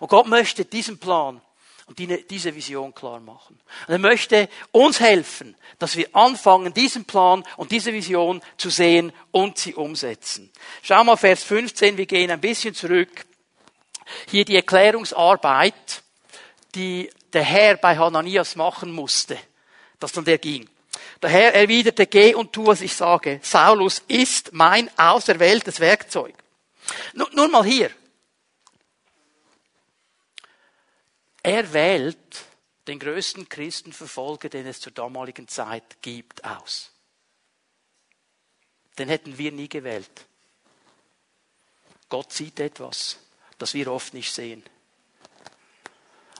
Und 0.00 0.08
Gott 0.08 0.26
möchte 0.26 0.64
diesen 0.64 0.98
Plan 0.98 1.40
und 1.86 1.98
diese 1.98 2.54
Vision 2.54 2.94
klar 2.94 3.20
machen. 3.20 3.58
Und 3.86 3.92
er 3.92 3.98
möchte 3.98 4.50
uns 4.72 5.00
helfen, 5.00 5.56
dass 5.78 5.96
wir 5.96 6.14
anfangen, 6.14 6.74
diesen 6.74 7.06
Plan 7.06 7.42
und 7.56 7.70
diese 7.70 7.94
Vision 7.94 8.42
zu 8.58 8.68
sehen 8.68 9.12
und 9.30 9.56
sie 9.56 9.74
umsetzen. 9.74 10.52
Schau 10.82 11.02
mal 11.04 11.16
Vers 11.16 11.44
15, 11.44 11.96
wir 11.96 12.04
gehen 12.04 12.30
ein 12.30 12.40
bisschen 12.40 12.74
zurück 12.74 13.24
hier 14.28 14.44
die 14.44 14.56
Erklärungsarbeit, 14.56 16.02
die 16.74 17.10
der 17.32 17.42
Herr 17.42 17.76
bei 17.76 17.96
Hananias 17.96 18.56
machen 18.56 18.92
musste, 18.92 19.38
dass 19.98 20.12
dann 20.12 20.24
der 20.24 20.38
ging. 20.38 20.68
Der 21.22 21.30
Herr 21.30 21.54
erwiderte, 21.54 22.06
geh 22.06 22.34
und 22.34 22.52
tu, 22.52 22.66
was 22.66 22.80
ich 22.80 22.94
sage. 22.94 23.40
Saulus 23.42 24.02
ist 24.06 24.52
mein 24.52 24.90
auserwähltes 24.98 25.80
Werkzeug. 25.80 26.34
Nur, 27.12 27.28
nur 27.32 27.48
mal 27.48 27.64
hier. 27.64 27.90
Er 31.42 31.72
wählt 31.72 32.44
den 32.86 32.98
größten 32.98 33.48
Christenverfolger, 33.48 34.48
den 34.48 34.66
es 34.66 34.80
zur 34.80 34.92
damaligen 34.92 35.48
Zeit 35.48 36.00
gibt, 36.02 36.44
aus. 36.44 36.90
Den 38.98 39.08
hätten 39.08 39.38
wir 39.38 39.52
nie 39.52 39.68
gewählt. 39.68 40.26
Gott 42.08 42.32
sieht 42.32 42.58
etwas 42.60 43.18
das 43.58 43.74
wir 43.74 43.92
oft 43.92 44.14
nicht 44.14 44.32
sehen. 44.32 44.62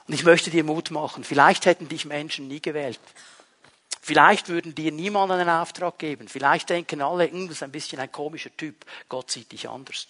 Und 0.07 0.13
ich 0.13 0.23
möchte 0.23 0.49
dir 0.49 0.63
Mut 0.63 0.89
machen. 0.91 1.23
Vielleicht 1.23 1.65
hätten 1.65 1.87
dich 1.87 2.05
Menschen 2.05 2.47
nie 2.47 2.61
gewählt. 2.61 2.99
Vielleicht 4.01 4.49
würden 4.49 4.73
dir 4.73 4.91
niemand 4.91 5.31
einen 5.31 5.49
Auftrag 5.49 5.99
geben. 5.99 6.27
Vielleicht 6.27 6.71
denken 6.71 7.01
alle, 7.01 7.29
hm, 7.29 7.47
das 7.47 7.57
ist 7.57 7.63
ein 7.63 7.71
bisschen 7.71 7.99
ein 7.99 8.11
komischer 8.11 8.49
Typ. 8.57 8.85
Gott 9.07 9.29
sieht 9.29 9.51
dich 9.51 9.69
anders. 9.69 10.07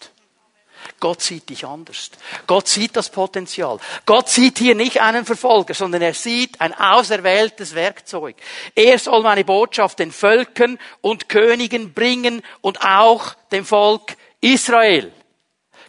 Gott 0.98 1.20
sieht 1.20 1.50
dich 1.50 1.66
anders. 1.66 2.10
Gott 2.46 2.68
sieht 2.68 2.96
das 2.96 3.10
Potenzial. 3.10 3.78
Gott 4.06 4.28
sieht 4.28 4.58
hier 4.58 4.74
nicht 4.74 5.02
einen 5.02 5.26
Verfolger, 5.26 5.74
sondern 5.74 6.00
er 6.02 6.14
sieht 6.14 6.60
ein 6.60 6.72
auserwähltes 6.72 7.74
Werkzeug. 7.74 8.36
Er 8.74 8.98
soll 8.98 9.22
meine 9.22 9.44
Botschaft 9.44 9.98
den 9.98 10.12
Völkern 10.12 10.78
und 11.00 11.28
Königen 11.28 11.92
bringen 11.92 12.42
und 12.62 12.80
auch 12.80 13.34
dem 13.52 13.64
Volk 13.64 14.16
Israel. 14.40 15.12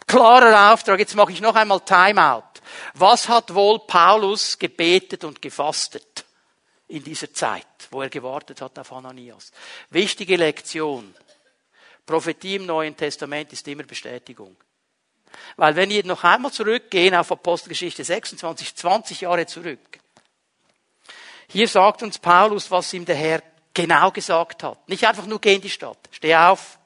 Klarer 0.06 0.72
Auftrag. 0.72 0.98
Jetzt 0.98 1.14
mache 1.14 1.32
ich 1.32 1.40
noch 1.40 1.54
einmal 1.54 1.80
Timeout. 1.80 2.60
Was 2.94 3.28
hat 3.28 3.54
wohl 3.54 3.80
Paulus 3.80 4.58
gebetet 4.58 5.24
und 5.24 5.42
gefastet 5.42 6.24
in 6.88 7.02
dieser 7.02 7.32
Zeit, 7.32 7.66
wo 7.90 8.02
er 8.02 8.08
gewartet 8.08 8.60
hat 8.60 8.78
auf 8.78 8.92
Ananias? 8.92 9.52
Wichtige 9.90 10.36
Lektion. 10.36 11.14
Prophetie 12.04 12.56
im 12.56 12.66
Neuen 12.66 12.96
Testament 12.96 13.52
ist 13.52 13.66
immer 13.68 13.84
Bestätigung. 13.84 14.56
Weil 15.56 15.76
wenn 15.76 15.90
wir 15.90 16.04
noch 16.04 16.24
einmal 16.24 16.52
zurückgehen 16.52 17.14
auf 17.14 17.32
Apostelgeschichte 17.32 18.04
26, 18.04 18.74
20 18.74 19.20
Jahre 19.22 19.46
zurück, 19.46 19.98
hier 21.48 21.68
sagt 21.68 22.02
uns 22.02 22.18
Paulus, 22.18 22.70
was 22.70 22.92
ihm 22.92 23.04
der 23.04 23.16
Herr 23.16 23.42
genau 23.74 24.10
gesagt 24.10 24.62
hat. 24.62 24.88
Nicht 24.88 25.06
einfach 25.06 25.26
nur 25.26 25.40
geh 25.40 25.54
in 25.54 25.60
die 25.60 25.70
Stadt, 25.70 25.98
steh 26.10 26.34
auf, 26.34 26.78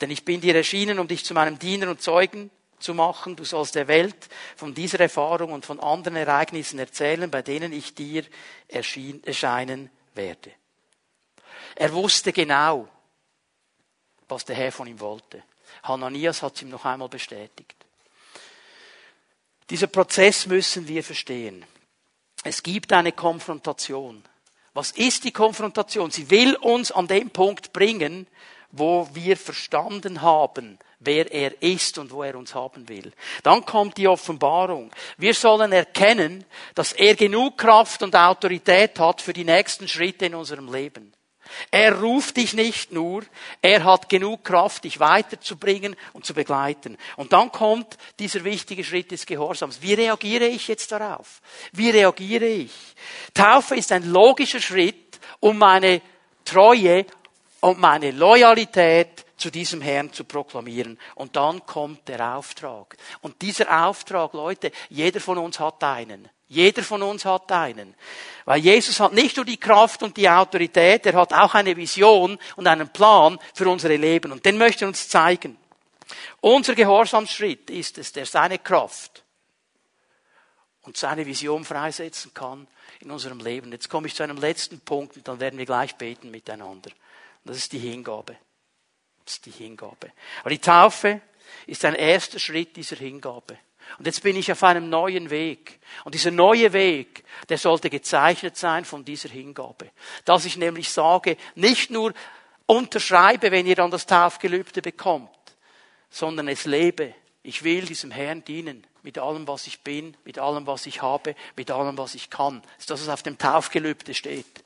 denn 0.00 0.10
ich 0.10 0.24
bin 0.24 0.40
dir 0.40 0.54
erschienen, 0.54 0.98
um 0.98 1.08
dich 1.08 1.24
zu 1.24 1.34
meinem 1.34 1.58
Diener 1.58 1.90
und 1.90 2.00
Zeugen 2.00 2.50
zu 2.78 2.94
machen. 2.94 3.36
Du 3.36 3.44
sollst 3.44 3.74
der 3.74 3.88
Welt 3.88 4.28
von 4.56 4.74
dieser 4.74 5.00
Erfahrung 5.00 5.52
und 5.52 5.66
von 5.66 5.80
anderen 5.80 6.16
Ereignissen 6.16 6.78
erzählen, 6.78 7.30
bei 7.30 7.42
denen 7.42 7.72
ich 7.72 7.94
dir 7.94 8.24
erschien, 8.68 9.22
erscheinen 9.24 9.90
werde. 10.14 10.52
Er 11.74 11.92
wusste 11.92 12.32
genau, 12.32 12.88
was 14.28 14.44
der 14.44 14.56
Herr 14.56 14.72
von 14.72 14.86
ihm 14.86 15.00
wollte. 15.00 15.42
Hananias 15.82 16.42
hat 16.42 16.56
es 16.56 16.62
ihm 16.62 16.70
noch 16.70 16.84
einmal 16.84 17.08
bestätigt. 17.08 17.76
Dieser 19.70 19.86
Prozess 19.86 20.46
müssen 20.46 20.88
wir 20.88 21.04
verstehen. 21.04 21.64
Es 22.42 22.62
gibt 22.62 22.92
eine 22.92 23.12
Konfrontation. 23.12 24.24
Was 24.72 24.92
ist 24.92 25.24
die 25.24 25.32
Konfrontation? 25.32 26.10
Sie 26.10 26.30
will 26.30 26.54
uns 26.56 26.90
an 26.92 27.06
den 27.06 27.30
Punkt 27.30 27.72
bringen, 27.72 28.26
wo 28.70 29.08
wir 29.12 29.36
verstanden 29.36 30.22
haben, 30.22 30.78
wer 31.00 31.32
er 31.32 31.62
ist 31.62 31.98
und 31.98 32.10
wo 32.10 32.22
er 32.22 32.36
uns 32.36 32.54
haben 32.54 32.88
will. 32.88 33.12
Dann 33.42 33.64
kommt 33.64 33.96
die 33.96 34.08
Offenbarung. 34.08 34.90
Wir 35.16 35.34
sollen 35.34 35.72
erkennen, 35.72 36.44
dass 36.74 36.92
er 36.92 37.14
genug 37.14 37.58
Kraft 37.58 38.02
und 38.02 38.16
Autorität 38.16 38.98
hat 38.98 39.22
für 39.22 39.32
die 39.32 39.44
nächsten 39.44 39.88
Schritte 39.88 40.26
in 40.26 40.34
unserem 40.34 40.72
Leben. 40.72 41.12
Er 41.70 41.98
ruft 42.00 42.36
dich 42.36 42.52
nicht 42.52 42.92
nur, 42.92 43.22
er 43.62 43.84
hat 43.84 44.08
genug 44.08 44.44
Kraft, 44.44 44.84
dich 44.84 45.00
weiterzubringen 45.00 45.96
und 46.12 46.26
zu 46.26 46.34
begleiten. 46.34 46.98
Und 47.16 47.32
dann 47.32 47.50
kommt 47.50 47.96
dieser 48.18 48.44
wichtige 48.44 48.84
Schritt 48.84 49.10
des 49.10 49.24
Gehorsams. 49.24 49.80
Wie 49.80 49.94
reagiere 49.94 50.46
ich 50.46 50.68
jetzt 50.68 50.92
darauf? 50.92 51.40
Wie 51.72 51.90
reagiere 51.90 52.46
ich? 52.46 52.72
Taufe 53.32 53.76
ist 53.76 53.92
ein 53.92 54.10
logischer 54.10 54.60
Schritt, 54.60 55.18
um 55.40 55.58
meine 55.58 56.02
Treue 56.44 57.06
und 57.60 57.78
meine 57.78 58.10
Loyalität 58.10 59.24
zu 59.36 59.50
diesem 59.50 59.80
Herrn 59.80 60.12
zu 60.12 60.24
proklamieren. 60.24 60.98
Und 61.14 61.36
dann 61.36 61.64
kommt 61.64 62.08
der 62.08 62.36
Auftrag. 62.36 62.96
Und 63.20 63.40
dieser 63.42 63.86
Auftrag, 63.86 64.32
Leute, 64.32 64.72
jeder 64.88 65.20
von 65.20 65.38
uns 65.38 65.58
hat 65.60 65.82
einen. 65.82 66.28
Jeder 66.48 66.82
von 66.82 67.02
uns 67.02 67.24
hat 67.24 67.52
einen. 67.52 67.94
Weil 68.44 68.60
Jesus 68.60 69.00
hat 69.00 69.12
nicht 69.12 69.36
nur 69.36 69.44
die 69.44 69.58
Kraft 69.58 70.02
und 70.02 70.16
die 70.16 70.28
Autorität, 70.28 71.04
er 71.06 71.14
hat 71.14 71.32
auch 71.32 71.54
eine 71.54 71.76
Vision 71.76 72.38
und 72.56 72.66
einen 72.66 72.88
Plan 72.88 73.38
für 73.54 73.68
unsere 73.68 73.96
Leben. 73.96 74.32
Und 74.32 74.44
den 74.44 74.56
möchte 74.56 74.84
er 74.84 74.88
uns 74.88 75.08
zeigen. 75.08 75.58
Unser 76.40 76.74
Gehorsamsschritt 76.74 77.70
ist 77.70 77.98
es, 77.98 78.12
der 78.12 78.24
seine 78.24 78.58
Kraft 78.58 79.24
und 80.82 80.96
seine 80.96 81.26
Vision 81.26 81.64
freisetzen 81.64 82.32
kann 82.32 82.66
in 83.00 83.10
unserem 83.10 83.40
Leben. 83.40 83.70
Jetzt 83.72 83.90
komme 83.90 84.06
ich 84.06 84.14
zu 84.14 84.22
einem 84.22 84.38
letzten 84.38 84.80
Punkt 84.80 85.16
und 85.16 85.28
dann 85.28 85.38
werden 85.38 85.58
wir 85.58 85.66
gleich 85.66 85.96
beten 85.96 86.30
miteinander. 86.30 86.90
Das 87.48 87.56
ist 87.56 87.72
die 87.72 87.78
Hingabe. 87.78 88.36
Das 89.24 89.36
ist 89.36 89.46
die 89.46 89.50
Hingabe. 89.50 90.12
Aber 90.40 90.50
die 90.50 90.58
Taufe 90.58 91.22
ist 91.66 91.82
ein 91.86 91.94
erster 91.94 92.38
Schritt 92.38 92.76
dieser 92.76 92.96
Hingabe. 92.96 93.56
Und 93.98 94.06
jetzt 94.06 94.22
bin 94.22 94.36
ich 94.36 94.52
auf 94.52 94.62
einem 94.62 94.90
neuen 94.90 95.30
Weg. 95.30 95.80
Und 96.04 96.14
dieser 96.14 96.30
neue 96.30 96.74
Weg, 96.74 97.24
der 97.48 97.56
sollte 97.56 97.88
gezeichnet 97.88 98.58
sein 98.58 98.84
von 98.84 99.02
dieser 99.02 99.30
Hingabe. 99.30 99.90
Dass 100.26 100.44
ich 100.44 100.58
nämlich 100.58 100.90
sage, 100.90 101.38
nicht 101.54 101.90
nur 101.90 102.12
unterschreibe, 102.66 103.50
wenn 103.50 103.66
ihr 103.66 103.76
dann 103.76 103.90
das 103.90 104.04
Taufgelübde 104.04 104.82
bekommt, 104.82 105.30
sondern 106.10 106.48
es 106.48 106.66
lebe. 106.66 107.14
Ich 107.42 107.64
will 107.64 107.86
diesem 107.86 108.10
Herrn 108.10 108.44
dienen. 108.44 108.86
Mit 109.02 109.16
allem, 109.16 109.48
was 109.48 109.66
ich 109.66 109.80
bin, 109.80 110.18
mit 110.24 110.38
allem, 110.38 110.66
was 110.66 110.84
ich 110.84 111.00
habe, 111.00 111.34
mit 111.56 111.70
allem, 111.70 111.96
was 111.96 112.14
ich 112.14 112.28
kann. 112.28 112.60
Das 112.60 112.80
ist 112.80 112.90
das, 112.90 113.00
was 113.00 113.08
auf 113.08 113.22
dem 113.22 113.38
Taufgelübde 113.38 114.12
steht. 114.12 114.64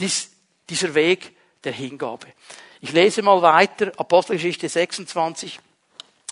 Dies, 0.00 0.32
dieser 0.68 0.94
Weg 0.96 1.36
der 1.64 1.72
Hingabe. 1.72 2.26
Ich 2.80 2.92
lese 2.92 3.22
mal 3.22 3.40
weiter, 3.42 3.92
Apostelgeschichte 3.96 4.68
26. 4.68 5.58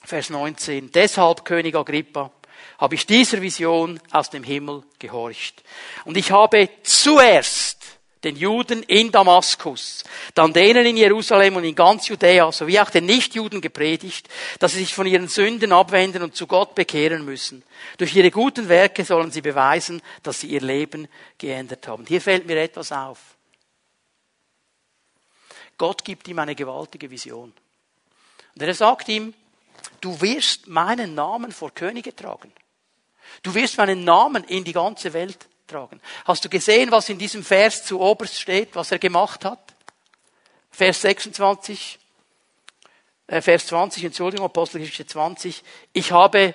Vers 0.04 0.30
19. 0.30 0.90
Deshalb, 0.92 1.44
König 1.44 1.74
Agrippa, 1.74 2.30
habe 2.78 2.94
ich 2.94 3.06
dieser 3.06 3.40
Vision 3.40 4.00
aus 4.10 4.30
dem 4.30 4.42
Himmel 4.42 4.82
gehorcht. 4.98 5.62
Und 6.04 6.16
ich 6.16 6.32
habe 6.32 6.68
zuerst 6.82 7.78
den 8.24 8.36
Juden 8.36 8.82
in 8.84 9.10
Damaskus, 9.10 10.04
dann 10.34 10.52
denen 10.52 10.86
in 10.86 10.96
Jerusalem 10.96 11.56
und 11.56 11.64
in 11.64 11.74
ganz 11.74 12.06
Judäa, 12.08 12.52
sowie 12.52 12.78
auch 12.78 12.90
den 12.90 13.06
Nichtjuden 13.06 13.60
gepredigt, 13.60 14.28
dass 14.60 14.72
sie 14.72 14.80
sich 14.80 14.94
von 14.94 15.06
ihren 15.06 15.28
Sünden 15.28 15.72
abwenden 15.72 16.22
und 16.22 16.36
zu 16.36 16.46
Gott 16.46 16.74
bekehren 16.74 17.24
müssen. 17.24 17.64
Durch 17.98 18.14
ihre 18.14 18.30
guten 18.30 18.68
Werke 18.68 19.04
sollen 19.04 19.32
sie 19.32 19.40
beweisen, 19.40 20.02
dass 20.22 20.40
sie 20.40 20.48
ihr 20.48 20.60
Leben 20.60 21.08
geändert 21.38 21.88
haben. 21.88 22.04
Hier 22.06 22.20
fällt 22.20 22.46
mir 22.46 22.60
etwas 22.60 22.92
auf. 22.92 23.18
Gott 25.82 26.04
gibt 26.04 26.28
ihm 26.28 26.38
eine 26.38 26.54
gewaltige 26.54 27.10
Vision. 27.10 27.52
Und 28.54 28.62
er 28.62 28.72
sagt 28.72 29.08
ihm, 29.08 29.34
du 30.00 30.20
wirst 30.20 30.68
meinen 30.68 31.16
Namen 31.16 31.50
vor 31.50 31.74
Könige 31.74 32.14
tragen. 32.14 32.52
Du 33.42 33.52
wirst 33.52 33.78
meinen 33.78 34.04
Namen 34.04 34.44
in 34.44 34.62
die 34.62 34.72
ganze 34.72 35.12
Welt 35.12 35.48
tragen. 35.66 36.00
Hast 36.24 36.44
du 36.44 36.48
gesehen, 36.48 36.92
was 36.92 37.08
in 37.08 37.18
diesem 37.18 37.42
Vers 37.42 37.84
zu 37.84 38.00
oberst 38.00 38.40
steht, 38.40 38.76
was 38.76 38.92
er 38.92 39.00
gemacht 39.00 39.44
hat? 39.44 39.74
Vers 40.70 41.00
26, 41.00 41.98
äh, 43.26 43.42
Vers 43.42 43.66
20, 43.66 44.04
Entschuldigung, 44.04 44.46
Apostelgeschichte 44.46 45.04
20. 45.04 45.64
Ich 45.92 46.12
habe 46.12 46.54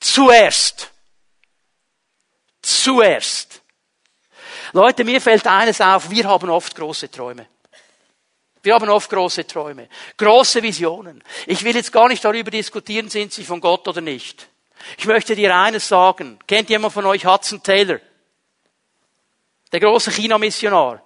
zuerst, 0.00 0.90
zuerst. 2.62 3.60
Leute, 4.72 5.04
mir 5.04 5.20
fällt 5.20 5.46
eines 5.46 5.82
auf, 5.82 6.08
wir 6.08 6.24
haben 6.24 6.48
oft 6.48 6.74
große 6.74 7.10
Träume. 7.10 7.46
Wir 8.64 8.74
haben 8.74 8.88
oft 8.88 9.10
große 9.10 9.46
Träume, 9.46 9.90
große 10.16 10.62
Visionen. 10.62 11.22
Ich 11.46 11.62
will 11.64 11.76
jetzt 11.76 11.92
gar 11.92 12.08
nicht 12.08 12.24
darüber 12.24 12.50
diskutieren, 12.50 13.10
sind 13.10 13.30
sie 13.30 13.44
von 13.44 13.60
Gott 13.60 13.86
oder 13.86 14.00
nicht. 14.00 14.48
Ich 14.96 15.04
möchte 15.04 15.36
dir 15.36 15.54
eines 15.54 15.86
sagen. 15.86 16.38
Kennt 16.46 16.70
jemand 16.70 16.94
von 16.94 17.04
euch 17.04 17.26
Hudson 17.26 17.62
Taylor? 17.62 18.00
Der 19.70 19.80
große 19.80 20.10
China-Missionar. 20.10 21.02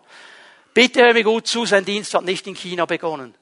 Bitte 0.73 1.01
hör 1.01 1.13
mir 1.13 1.25
gut 1.25 1.49
zu, 1.49 1.67
sein 1.67 1.85
Dienst 1.85 2.15
hat 2.15 2.23
nicht 2.23 2.47
in 2.47 2.55
China 2.55 2.87
begonnen. 2.87 3.35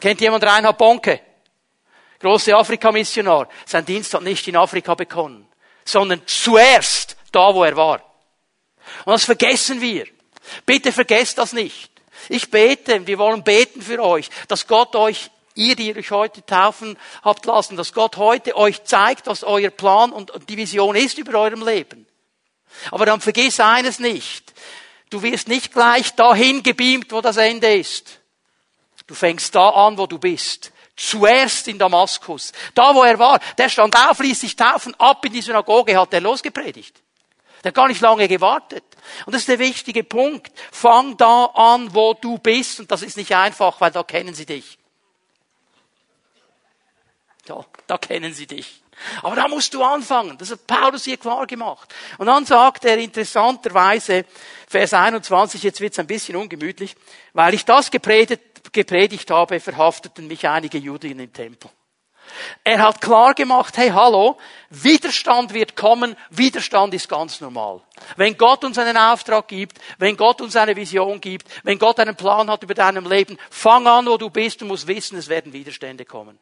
Kennt 0.00 0.20
jemand 0.20 0.44
Reinhard 0.44 0.78
Bonke? 0.78 1.20
Große 2.20 2.54
Afrika-Missionar. 2.54 3.48
Sein 3.66 3.84
Dienst 3.84 4.14
hat 4.14 4.22
nicht 4.22 4.46
in 4.46 4.56
Afrika 4.56 4.94
begonnen, 4.94 5.48
sondern 5.84 6.22
zuerst 6.26 7.16
da, 7.32 7.52
wo 7.52 7.64
er 7.64 7.76
war. 7.76 8.00
Und 9.04 9.14
das 9.14 9.24
vergessen 9.24 9.80
wir. 9.80 10.06
Bitte 10.64 10.92
vergesst 10.92 11.38
das 11.38 11.52
nicht. 11.52 11.93
Ich 12.28 12.50
bete, 12.50 13.06
wir 13.06 13.18
wollen 13.18 13.42
beten 13.42 13.82
für 13.82 14.02
euch, 14.02 14.30
dass 14.48 14.66
Gott 14.66 14.96
euch, 14.96 15.30
ihr, 15.54 15.76
die 15.76 15.96
euch 15.96 16.10
heute 16.10 16.44
taufen 16.44 16.98
habt 17.22 17.46
lassen, 17.46 17.76
dass 17.76 17.92
Gott 17.92 18.16
heute 18.16 18.56
euch 18.56 18.84
zeigt, 18.84 19.26
was 19.26 19.44
euer 19.44 19.70
Plan 19.70 20.12
und 20.12 20.32
die 20.48 20.56
Vision 20.56 20.96
ist 20.96 21.18
über 21.18 21.38
eurem 21.38 21.64
Leben. 21.64 22.06
Aber 22.90 23.06
dann 23.06 23.20
vergiss 23.20 23.60
eines 23.60 23.98
nicht. 23.98 24.52
Du 25.10 25.22
wirst 25.22 25.48
nicht 25.48 25.72
gleich 25.72 26.14
dahin 26.14 26.62
gebeamt, 26.62 27.12
wo 27.12 27.20
das 27.20 27.36
Ende 27.36 27.72
ist. 27.74 28.20
Du 29.06 29.14
fängst 29.14 29.54
da 29.54 29.68
an, 29.68 29.98
wo 29.98 30.06
du 30.06 30.18
bist. 30.18 30.72
Zuerst 30.96 31.68
in 31.68 31.78
Damaskus. 31.78 32.52
Da, 32.74 32.94
wo 32.94 33.02
er 33.02 33.18
war. 33.18 33.40
Der 33.58 33.68
stand 33.68 33.94
auf, 33.96 34.18
ließ 34.20 34.40
sich 34.40 34.56
taufen, 34.56 34.94
ab 34.98 35.24
in 35.24 35.32
die 35.32 35.42
Synagoge, 35.42 35.98
hat 35.98 36.12
er 36.14 36.20
losgepredigt. 36.20 37.03
Der 37.64 37.70
hat 37.70 37.74
gar 37.74 37.88
nicht 37.88 38.02
lange 38.02 38.28
gewartet. 38.28 38.84
Und 39.24 39.32
das 39.34 39.42
ist 39.42 39.48
der 39.48 39.58
wichtige 39.58 40.04
Punkt. 40.04 40.52
Fang 40.70 41.16
da 41.16 41.46
an, 41.46 41.94
wo 41.94 42.12
du 42.12 42.36
bist. 42.36 42.78
Und 42.80 42.90
das 42.90 43.02
ist 43.02 43.16
nicht 43.16 43.34
einfach, 43.34 43.80
weil 43.80 43.90
da 43.90 44.02
kennen 44.02 44.34
sie 44.34 44.44
dich. 44.44 44.78
Ja, 47.46 47.64
da 47.86 47.96
kennen 47.96 48.34
sie 48.34 48.46
dich. 48.46 48.82
Aber 49.22 49.34
da 49.34 49.48
musst 49.48 49.72
du 49.72 49.82
anfangen. 49.82 50.36
Das 50.38 50.50
hat 50.50 50.66
Paulus 50.66 51.04
hier 51.04 51.16
klar 51.16 51.46
gemacht. 51.46 51.92
Und 52.18 52.26
dann 52.26 52.44
sagt 52.44 52.84
er 52.84 52.98
interessanterweise, 52.98 54.24
Vers 54.68 54.94
21, 54.94 55.62
jetzt 55.62 55.80
wird's 55.80 55.98
ein 55.98 56.06
bisschen 56.06 56.36
ungemütlich, 56.36 56.94
weil 57.32 57.54
ich 57.54 57.64
das 57.64 57.90
gepredigt, 57.90 58.72
gepredigt 58.72 59.30
habe, 59.30 59.58
verhafteten 59.58 60.26
mich 60.26 60.46
einige 60.46 60.78
Juden 60.78 61.18
im 61.18 61.32
Tempel. 61.32 61.70
Er 62.64 62.82
hat 62.82 63.00
klar 63.00 63.34
gemacht, 63.34 63.76
hey, 63.76 63.90
hallo, 63.90 64.38
Widerstand 64.70 65.54
wird 65.54 65.76
kommen, 65.76 66.16
Widerstand 66.30 66.94
ist 66.94 67.08
ganz 67.08 67.40
normal. 67.40 67.80
Wenn 68.16 68.36
Gott 68.36 68.64
uns 68.64 68.78
einen 68.78 68.96
Auftrag 68.96 69.48
gibt, 69.48 69.78
wenn 69.98 70.16
Gott 70.16 70.40
uns 70.40 70.56
eine 70.56 70.76
Vision 70.76 71.20
gibt, 71.20 71.46
wenn 71.62 71.78
Gott 71.78 72.00
einen 72.00 72.16
Plan 72.16 72.50
hat 72.50 72.62
über 72.62 72.74
deinem 72.74 73.08
Leben, 73.08 73.38
fang 73.50 73.86
an, 73.86 74.06
wo 74.06 74.16
du 74.16 74.30
bist, 74.30 74.60
du 74.60 74.66
musst 74.66 74.86
wissen, 74.86 75.18
es 75.18 75.28
werden 75.28 75.52
Widerstände 75.52 76.04
kommen. 76.04 76.38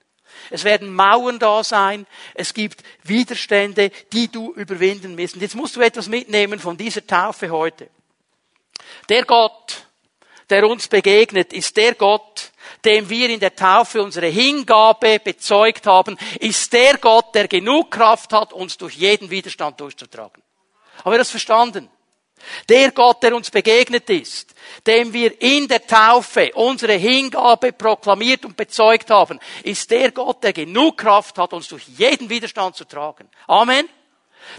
Es 0.50 0.64
werden 0.64 0.94
Mauern 0.94 1.38
da 1.38 1.62
sein. 1.62 2.06
Es 2.34 2.54
gibt 2.54 2.82
Widerstände, 3.02 3.90
die 4.12 4.28
du 4.28 4.52
überwinden 4.54 5.14
musst. 5.14 5.34
Und 5.34 5.42
jetzt 5.42 5.54
musst 5.54 5.76
du 5.76 5.80
etwas 5.80 6.08
mitnehmen 6.08 6.58
von 6.58 6.76
dieser 6.76 7.06
Taufe 7.06 7.50
heute. 7.50 7.88
Der 9.08 9.24
Gott, 9.24 9.86
der 10.50 10.66
uns 10.68 10.88
begegnet, 10.88 11.52
ist 11.52 11.76
der 11.76 11.94
Gott, 11.94 12.51
dem 12.84 13.08
wir 13.08 13.30
in 13.30 13.40
der 13.40 13.54
Taufe 13.54 14.02
unsere 14.02 14.26
Hingabe 14.26 15.20
bezeugt 15.20 15.86
haben, 15.86 16.18
ist 16.40 16.72
der 16.72 16.98
Gott, 16.98 17.34
der 17.34 17.48
genug 17.48 17.90
Kraft 17.90 18.32
hat, 18.32 18.52
uns 18.52 18.76
durch 18.76 18.94
jeden 18.94 19.30
Widerstand 19.30 19.80
durchzutragen. 19.80 20.42
Haben 21.04 21.12
wir 21.12 21.18
das 21.18 21.30
verstanden? 21.30 21.88
Der 22.68 22.90
Gott, 22.90 23.22
der 23.22 23.36
uns 23.36 23.50
begegnet 23.50 24.10
ist, 24.10 24.54
dem 24.86 25.12
wir 25.12 25.40
in 25.40 25.68
der 25.68 25.86
Taufe 25.86 26.50
unsere 26.54 26.94
Hingabe 26.94 27.72
proklamiert 27.72 28.44
und 28.44 28.56
bezeugt 28.56 29.10
haben, 29.10 29.38
ist 29.62 29.90
der 29.90 30.10
Gott, 30.10 30.42
der 30.42 30.52
genug 30.52 30.98
Kraft 30.98 31.38
hat, 31.38 31.52
uns 31.52 31.68
durch 31.68 31.86
jeden 31.86 32.28
Widerstand 32.28 32.74
zu 32.74 32.84
tragen. 32.84 33.28
Amen. 33.46 33.88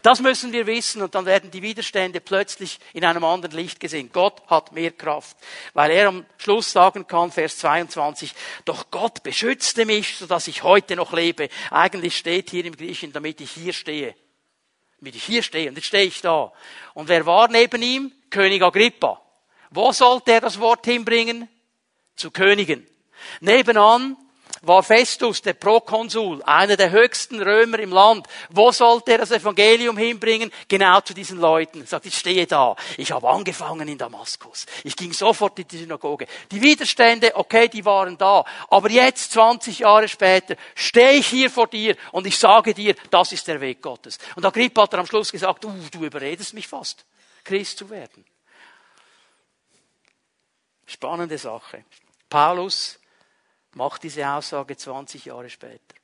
Das 0.01 0.19
müssen 0.21 0.51
wir 0.53 0.67
wissen 0.67 1.01
und 1.01 1.15
dann 1.15 1.25
werden 1.25 1.51
die 1.51 1.61
Widerstände 1.61 2.21
plötzlich 2.21 2.79
in 2.93 3.05
einem 3.05 3.23
anderen 3.23 3.55
Licht 3.55 3.79
gesehen. 3.79 4.09
Gott 4.11 4.41
hat 4.47 4.71
mehr 4.71 4.91
Kraft, 4.91 5.37
weil 5.73 5.91
er 5.91 6.07
am 6.09 6.25
Schluss 6.37 6.71
sagen 6.71 7.07
kann, 7.07 7.31
Vers 7.31 7.57
22, 7.57 8.33
doch 8.65 8.91
Gott 8.91 9.23
beschützte 9.23 9.85
mich, 9.85 10.17
sodass 10.17 10.47
ich 10.47 10.63
heute 10.63 10.95
noch 10.95 11.13
lebe. 11.13 11.49
Eigentlich 11.71 12.17
steht 12.17 12.49
hier 12.49 12.65
im 12.65 12.75
Griechischen, 12.75 13.13
damit 13.13 13.41
ich 13.41 13.51
hier 13.51 13.73
stehe 13.73 14.15
damit 15.03 15.17
ich 15.17 15.25
hier 15.25 15.43
stehe. 15.43 15.67
Und 15.67 15.75
jetzt 15.75 15.87
stehe 15.87 16.05
ich 16.05 16.21
da. 16.21 16.53
Und 16.93 17.09
wer 17.09 17.25
war 17.25 17.49
neben 17.49 17.81
ihm? 17.81 18.13
König 18.29 18.61
Agrippa. 18.61 19.21
Wo 19.69 19.91
sollte 19.91 20.31
er 20.31 20.39
das 20.39 20.61
Wort 20.61 20.85
hinbringen? 20.85 21.49
Zu 22.15 22.31
Königen. 22.31 22.87
Nebenan 23.41 24.15
war 24.63 24.81
Festus, 24.81 25.41
der 25.41 25.53
Prokonsul, 25.53 26.41
einer 26.43 26.77
der 26.77 26.91
höchsten 26.91 27.41
Römer 27.41 27.79
im 27.79 27.91
Land. 27.91 28.27
Wo 28.49 28.71
sollte 28.71 29.11
er 29.11 29.17
das 29.19 29.31
Evangelium 29.31 29.97
hinbringen? 29.97 30.51
Genau 30.69 31.01
zu 31.01 31.13
diesen 31.13 31.39
Leuten. 31.39 31.81
Er 31.81 31.87
sagt, 31.87 32.05
ich 32.05 32.17
stehe 32.17 32.47
da. 32.47 32.75
Ich 32.97 33.11
habe 33.11 33.29
angefangen 33.29 33.87
in 33.89 33.97
Damaskus. 33.97 34.65
Ich 34.85 34.95
ging 34.95 35.11
sofort 35.11 35.59
in 35.59 35.67
die 35.67 35.77
Synagoge. 35.77 36.27
Die 36.49 36.61
Widerstände, 36.61 37.35
okay, 37.35 37.67
die 37.67 37.83
waren 37.83 38.17
da. 38.17 38.45
Aber 38.69 38.89
jetzt, 38.89 39.33
20 39.33 39.79
Jahre 39.79 40.07
später, 40.07 40.55
stehe 40.75 41.13
ich 41.13 41.27
hier 41.27 41.49
vor 41.49 41.67
dir 41.67 41.97
und 42.13 42.25
ich 42.25 42.37
sage 42.37 42.73
dir, 42.73 42.95
das 43.11 43.33
ist 43.33 43.47
der 43.47 43.59
Weg 43.59 43.81
Gottes. 43.81 44.17
Und 44.35 44.45
Agrippa 44.45 44.83
hat 44.83 44.93
er 44.93 44.99
am 44.99 45.07
Schluss 45.07 45.31
gesagt, 45.31 45.65
uh, 45.65 45.73
du 45.91 46.05
überredest 46.05 46.53
mich 46.53 46.67
fast, 46.67 47.05
Christ 47.43 47.77
zu 47.77 47.89
werden. 47.89 48.23
Spannende 50.85 51.37
Sache. 51.37 51.83
Paulus 52.29 52.99
macht 53.73 54.03
diese 54.03 54.27
Aussage 54.27 54.77
20 54.77 55.25
Jahre 55.25 55.49
später. 55.49 55.95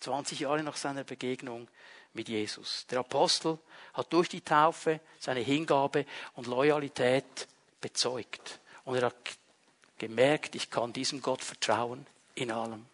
20 0.00 0.40
Jahre 0.40 0.62
nach 0.62 0.76
seiner 0.76 1.04
Begegnung 1.04 1.68
mit 2.14 2.28
Jesus. 2.28 2.86
Der 2.90 3.00
Apostel 3.00 3.58
hat 3.94 4.12
durch 4.12 4.28
die 4.28 4.40
Taufe 4.40 5.00
seine 5.18 5.40
Hingabe 5.40 6.06
und 6.34 6.46
Loyalität 6.46 7.46
bezeugt. 7.80 8.60
Und 8.84 8.96
er 8.96 9.06
hat 9.06 9.16
gemerkt, 9.98 10.54
ich 10.54 10.70
kann 10.70 10.92
diesem 10.92 11.22
Gott 11.22 11.42
vertrauen 11.42 12.06
in 12.34 12.50
allem. 12.50 12.86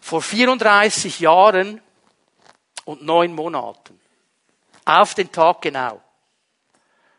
Vor 0.00 0.22
34 0.22 1.20
Jahren 1.20 1.80
und 2.84 3.02
neun 3.02 3.34
Monaten, 3.34 4.00
auf 4.84 5.14
den 5.14 5.30
Tag 5.30 5.62
genau, 5.62 6.00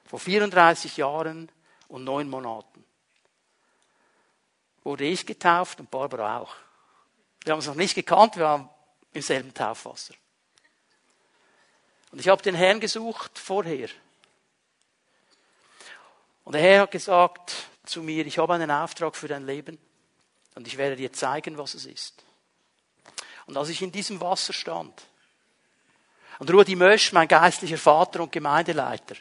vor 0.06 0.20
34 0.20 0.98
Jahren 0.98 1.50
und 1.88 2.04
neun 2.04 2.30
Monaten, 2.30 2.84
wurde 4.84 5.06
ich 5.06 5.26
getauft 5.26 5.80
und 5.80 5.92
Barbara 5.92 6.40
auch. 6.40 6.56
Wir 7.44 7.52
haben 7.52 7.60
uns 7.60 7.68
noch 7.68 7.76
nicht 7.76 7.96
gekannt, 7.96 8.36
wir 8.36 8.46
waren 8.46 8.70
im 9.14 9.22
selben 9.22 9.54
Taufwasser. 9.54 10.14
Und 12.12 12.20
ich 12.20 12.28
habe 12.28 12.42
den 12.42 12.56
Herrn 12.56 12.80
gesucht 12.80 13.40
vorher. 13.40 13.90
Und 16.44 16.54
der 16.54 16.62
Herr 16.62 16.82
hat 16.82 16.92
gesagt 16.92 17.54
zu 17.86 18.02
mir, 18.02 18.26
ich 18.26 18.38
habe 18.38 18.54
einen 18.54 18.72
Auftrag 18.72 19.16
für 19.16 19.28
dein 19.28 19.46
Leben 19.46 19.78
und 20.56 20.68
ich 20.68 20.78
werde 20.78 20.96
dir 20.96 21.14
zeigen, 21.14 21.58
was 21.58 21.74
es 21.74 21.86
ist. 21.86 22.24
Und 23.46 23.58
als 23.58 23.70
ich 23.70 23.82
in 23.82 23.92
diesem 23.92 24.20
Wasser 24.22 24.54
stand 24.54 25.02
und 26.40 26.52
Rudi 26.52 26.76
Mösch, 26.76 27.12
mein 27.14 27.28
geistlicher 27.28 27.78
Vater 27.78 28.22
und 28.22 28.32
Gemeindeleiter, 28.32 29.16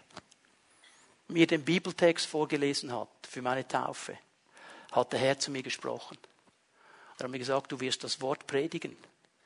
mir 1.28 1.46
den 1.46 1.64
Bibeltext 1.64 2.26
vorgelesen 2.26 2.92
hat 2.92 3.08
für 3.28 3.42
meine 3.42 3.66
Taufe, 3.66 4.18
hat 4.92 5.12
der 5.12 5.20
Herr 5.20 5.38
zu 5.38 5.50
mir 5.50 5.62
gesprochen. 5.62 6.18
Er 7.18 7.24
hat 7.24 7.30
mir 7.30 7.38
gesagt, 7.38 7.70
du 7.70 7.80
wirst 7.80 8.02
das 8.02 8.20
Wort 8.20 8.46
predigen 8.46 8.96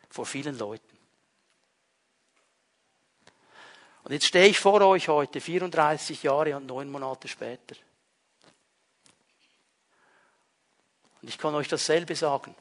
vor 0.08 0.26
vielen 0.26 0.56
Leuten. 0.56 0.96
Und 4.04 4.12
jetzt 4.12 4.26
stehe 4.26 4.46
ich 4.46 4.58
vor 4.58 4.80
euch 4.82 5.08
heute, 5.08 5.40
34 5.40 6.22
Jahre 6.22 6.56
und 6.56 6.66
neun 6.66 6.90
Monate 6.90 7.26
später. 7.26 7.74
Und 11.22 11.28
ich 11.28 11.38
kann 11.38 11.54
euch 11.54 11.68
dasselbe 11.68 12.14
sagen, 12.14 12.54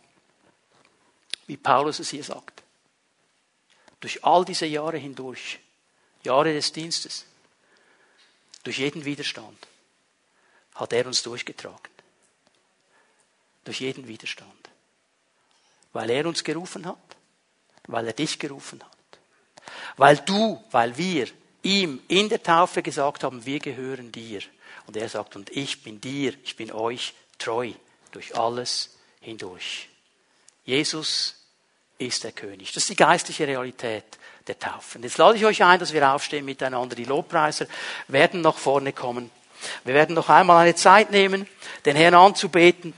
wie 1.48 1.58
Paulus 1.58 2.00
es 2.00 2.10
hier 2.10 2.24
sagt. 2.24 2.64
Durch 4.00 4.24
all 4.24 4.46
diese 4.46 4.66
Jahre 4.66 4.98
hindurch, 4.98 5.60
Jahre 6.24 6.54
des 6.54 6.72
Dienstes, 6.72 7.26
durch 8.64 8.80
jeden 8.80 9.04
Widerstand, 9.04 9.68
hat 10.76 10.94
er 10.94 11.06
uns 11.06 11.22
durchgetragen 11.24 11.93
durch 13.64 13.82
jeden 13.82 14.08
Widerstand. 14.08 14.52
Weil 15.94 16.10
er 16.10 16.26
uns 16.26 16.44
gerufen 16.44 16.86
hat, 16.86 16.98
weil 17.88 18.08
er 18.08 18.14
dich 18.14 18.40
gerufen 18.40 18.82
hat. 18.84 19.20
Weil 19.98 20.18
du, 20.18 20.64
weil 20.72 20.98
wir 20.98 21.28
ihm 21.62 22.02
in 22.08 22.30
der 22.30 22.42
Taufe 22.42 22.82
gesagt 22.82 23.24
haben, 23.24 23.46
wir 23.46 23.60
gehören 23.60 24.12
dir. 24.12 24.42
Und 24.88 24.98
er 24.98 25.08
sagt, 25.08 25.36
und 25.36 25.50
ich 25.52 25.84
bin 25.84 26.02
dir, 26.02 26.34
ich 26.44 26.56
bin 26.56 26.72
euch 26.72 27.14
treu 27.38 27.72
durch 28.12 28.36
alles 28.38 28.98
hindurch. 29.22 29.90
Jesus 30.66 31.36
ist 31.98 32.24
der 32.24 32.32
König. 32.32 32.74
Das 32.74 32.84
ist 32.84 32.90
die 32.90 32.96
geistliche 32.96 33.48
Realität 33.48 34.06
der 34.48 34.60
Taufe. 34.60 34.98
Und 34.98 35.04
jetzt 35.04 35.18
lade 35.18 35.38
ich 35.38 35.46
euch 35.46 35.64
ein, 35.64 35.80
dass 35.80 35.94
wir 35.94 36.10
aufstehen 36.12 36.46
miteinander. 36.46 36.96
Die 36.96 37.06
Lobpreiser 37.06 37.66
werden 38.08 38.42
nach 38.42 38.58
vorne 38.58 38.92
kommen. 38.92 39.32
Wir 39.86 39.94
werden 39.94 40.16
noch 40.16 40.28
einmal 40.28 40.64
eine 40.64 40.76
Zeit 40.76 41.12
nehmen, 41.12 41.48
den 41.86 41.96
Herrn 41.96 42.16
anzubeten 42.16 42.94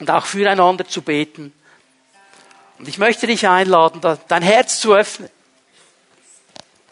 und 0.00 0.10
auch 0.10 0.26
füreinander 0.26 0.86
zu 0.86 1.02
beten. 1.02 1.52
Und 2.78 2.88
ich 2.88 2.98
möchte 2.98 3.26
dich 3.26 3.46
einladen, 3.46 4.00
dein 4.28 4.42
Herz 4.42 4.80
zu 4.80 4.94
öffnen. 4.94 5.30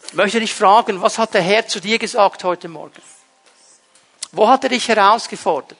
Ich 0.06 0.14
möchte 0.14 0.40
dich 0.40 0.54
fragen, 0.54 1.00
was 1.00 1.18
hat 1.18 1.34
der 1.34 1.42
Herr 1.42 1.66
zu 1.66 1.80
dir 1.80 1.98
gesagt 1.98 2.44
heute 2.44 2.68
Morgen? 2.68 3.02
Wo 4.30 4.48
hat 4.48 4.64
er 4.64 4.70
dich 4.70 4.88
herausgefordert? 4.88 5.78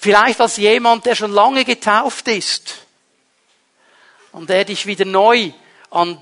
Vielleicht 0.00 0.40
als 0.40 0.56
jemand, 0.56 1.04
der 1.04 1.14
schon 1.14 1.32
lange 1.32 1.64
getauft 1.64 2.28
ist 2.28 2.86
und 4.32 4.48
der 4.48 4.64
dich 4.64 4.86
wieder 4.86 5.04
neu 5.04 5.52
an 5.90 6.18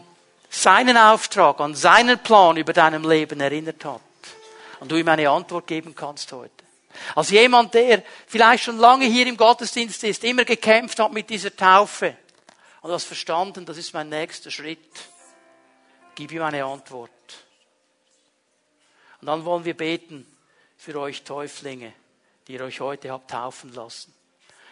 seinen 0.50 0.96
Auftrag, 0.96 1.60
an 1.60 1.74
seinen 1.74 2.18
Plan 2.18 2.56
über 2.56 2.72
deinem 2.72 3.08
Leben 3.08 3.40
erinnert 3.40 3.84
hat 3.84 4.00
und 4.80 4.90
du 4.90 4.96
ihm 4.96 5.08
eine 5.08 5.28
Antwort 5.28 5.66
geben 5.66 5.94
kannst 5.94 6.32
heute. 6.32 6.67
Als 7.14 7.30
jemand, 7.30 7.74
der 7.74 8.02
vielleicht 8.26 8.64
schon 8.64 8.78
lange 8.78 9.06
hier 9.06 9.26
im 9.26 9.36
Gottesdienst 9.36 10.04
ist, 10.04 10.24
immer 10.24 10.44
gekämpft 10.44 10.98
hat 10.98 11.12
mit 11.12 11.30
dieser 11.30 11.54
Taufe 11.54 12.16
und 12.80 12.90
das 12.90 13.04
verstanden, 13.04 13.66
das 13.66 13.76
ist 13.76 13.92
mein 13.92 14.08
nächster 14.08 14.50
Schritt. 14.50 14.78
Gib 16.14 16.32
ihm 16.32 16.42
eine 16.42 16.64
Antwort. 16.64 17.10
Und 19.20 19.26
dann 19.26 19.44
wollen 19.44 19.64
wir 19.64 19.76
beten 19.76 20.26
für 20.76 20.98
euch 21.00 21.24
Täuflinge, 21.24 21.92
die 22.46 22.54
ihr 22.54 22.64
euch 22.64 22.80
heute 22.80 23.10
habt 23.10 23.30
taufen 23.30 23.74
lassen. 23.74 24.14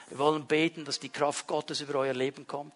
Wir 0.08 0.18
wollen 0.18 0.46
beten, 0.46 0.84
dass 0.84 1.00
die 1.00 1.08
Kraft 1.08 1.46
Gottes 1.46 1.80
über 1.80 1.98
euer 1.98 2.14
Leben 2.14 2.46
kommt, 2.46 2.74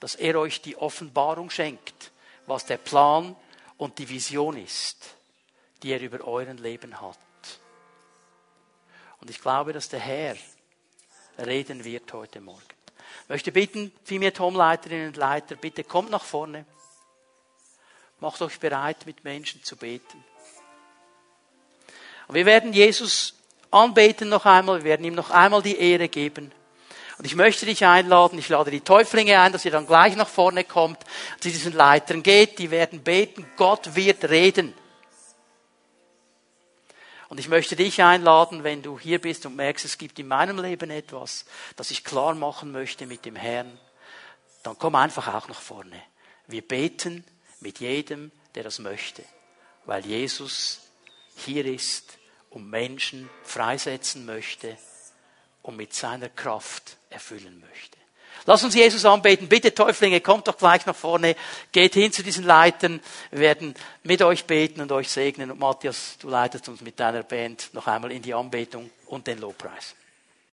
dass 0.00 0.14
er 0.14 0.38
euch 0.38 0.62
die 0.62 0.76
Offenbarung 0.76 1.50
schenkt, 1.50 2.10
was 2.46 2.64
der 2.64 2.78
Plan 2.78 3.36
und 3.76 3.98
die 3.98 4.08
Vision 4.08 4.56
ist, 4.56 5.14
die 5.82 5.92
er 5.92 6.00
über 6.00 6.26
euren 6.26 6.56
Leben 6.56 7.00
hat. 7.00 7.18
Und 9.20 9.30
ich 9.30 9.40
glaube, 9.40 9.72
dass 9.72 9.88
der 9.88 10.00
Herr 10.00 10.36
reden 11.38 11.84
wird 11.84 12.12
heute 12.12 12.40
Morgen. 12.40 12.62
Ich 13.24 13.28
möchte 13.28 13.52
bitten, 13.52 13.92
vielmehr 14.04 14.32
Tomleiterinnen 14.32 15.08
und 15.08 15.16
Leiter, 15.16 15.56
bitte 15.56 15.84
kommt 15.84 16.10
nach 16.10 16.24
vorne. 16.24 16.64
Macht 18.20 18.42
euch 18.42 18.58
bereit, 18.58 19.06
mit 19.06 19.24
Menschen 19.24 19.62
zu 19.62 19.76
beten. 19.76 20.24
Und 22.26 22.34
wir 22.34 22.46
werden 22.46 22.72
Jesus 22.72 23.34
anbeten 23.70 24.28
noch 24.28 24.44
einmal, 24.46 24.78
wir 24.78 24.84
werden 24.84 25.04
ihm 25.04 25.14
noch 25.14 25.30
einmal 25.30 25.62
die 25.62 25.78
Ehre 25.78 26.08
geben. 26.08 26.52
Und 27.18 27.24
ich 27.24 27.34
möchte 27.34 27.66
dich 27.66 27.84
einladen, 27.84 28.38
ich 28.38 28.48
lade 28.48 28.70
die 28.70 28.80
Täuflinge 28.80 29.40
ein, 29.40 29.52
dass 29.52 29.64
ihr 29.64 29.72
dann 29.72 29.86
gleich 29.86 30.14
nach 30.14 30.28
vorne 30.28 30.64
kommt, 30.64 30.98
zu 31.40 31.48
diesen 31.48 31.72
Leitern 31.72 32.22
geht, 32.22 32.58
die 32.58 32.70
werden 32.70 33.02
beten, 33.02 33.44
Gott 33.56 33.96
wird 33.96 34.28
reden. 34.30 34.72
Und 37.28 37.38
ich 37.38 37.48
möchte 37.48 37.76
dich 37.76 38.02
einladen, 38.02 38.64
wenn 38.64 38.82
du 38.82 38.98
hier 38.98 39.20
bist 39.20 39.44
und 39.44 39.56
merkst, 39.56 39.84
es 39.84 39.98
gibt 39.98 40.18
in 40.18 40.28
meinem 40.28 40.58
Leben 40.58 40.90
etwas, 40.90 41.44
das 41.76 41.90
ich 41.90 42.04
klar 42.04 42.34
machen 42.34 42.72
möchte 42.72 43.06
mit 43.06 43.24
dem 43.24 43.36
Herrn, 43.36 43.78
dann 44.62 44.78
komm 44.78 44.94
einfach 44.94 45.34
auch 45.34 45.48
nach 45.48 45.60
vorne. 45.60 46.02
Wir 46.46 46.62
beten 46.62 47.24
mit 47.60 47.80
jedem, 47.80 48.32
der 48.54 48.64
das 48.64 48.78
möchte, 48.78 49.22
weil 49.84 50.04
Jesus 50.06 50.80
hier 51.36 51.66
ist 51.66 52.18
und 52.50 52.68
Menschen 52.70 53.28
freisetzen 53.42 54.24
möchte 54.24 54.78
und 55.62 55.76
mit 55.76 55.92
seiner 55.92 56.30
Kraft 56.30 56.96
erfüllen 57.10 57.60
möchte. 57.60 57.98
Lass 58.46 58.64
uns 58.64 58.74
Jesus 58.74 59.04
anbeten. 59.04 59.48
Bitte 59.48 59.74
Täuflinge, 59.74 60.20
kommt 60.20 60.48
doch 60.48 60.56
gleich 60.56 60.86
nach 60.86 60.96
vorne. 60.96 61.36
Geht 61.72 61.94
hin 61.94 62.12
zu 62.12 62.22
diesen 62.22 62.44
Leitern. 62.44 63.00
Wir 63.30 63.40
werden 63.40 63.74
mit 64.02 64.22
euch 64.22 64.44
beten 64.44 64.80
und 64.80 64.92
euch 64.92 65.10
segnen. 65.10 65.50
Und 65.50 65.60
Matthias, 65.60 66.16
du 66.20 66.28
leitest 66.28 66.68
uns 66.68 66.80
mit 66.80 66.98
deiner 66.98 67.22
Band 67.22 67.70
noch 67.72 67.86
einmal 67.86 68.12
in 68.12 68.22
die 68.22 68.34
Anbetung 68.34 68.90
und 69.06 69.26
den 69.26 69.38
Lobpreis. 69.38 69.94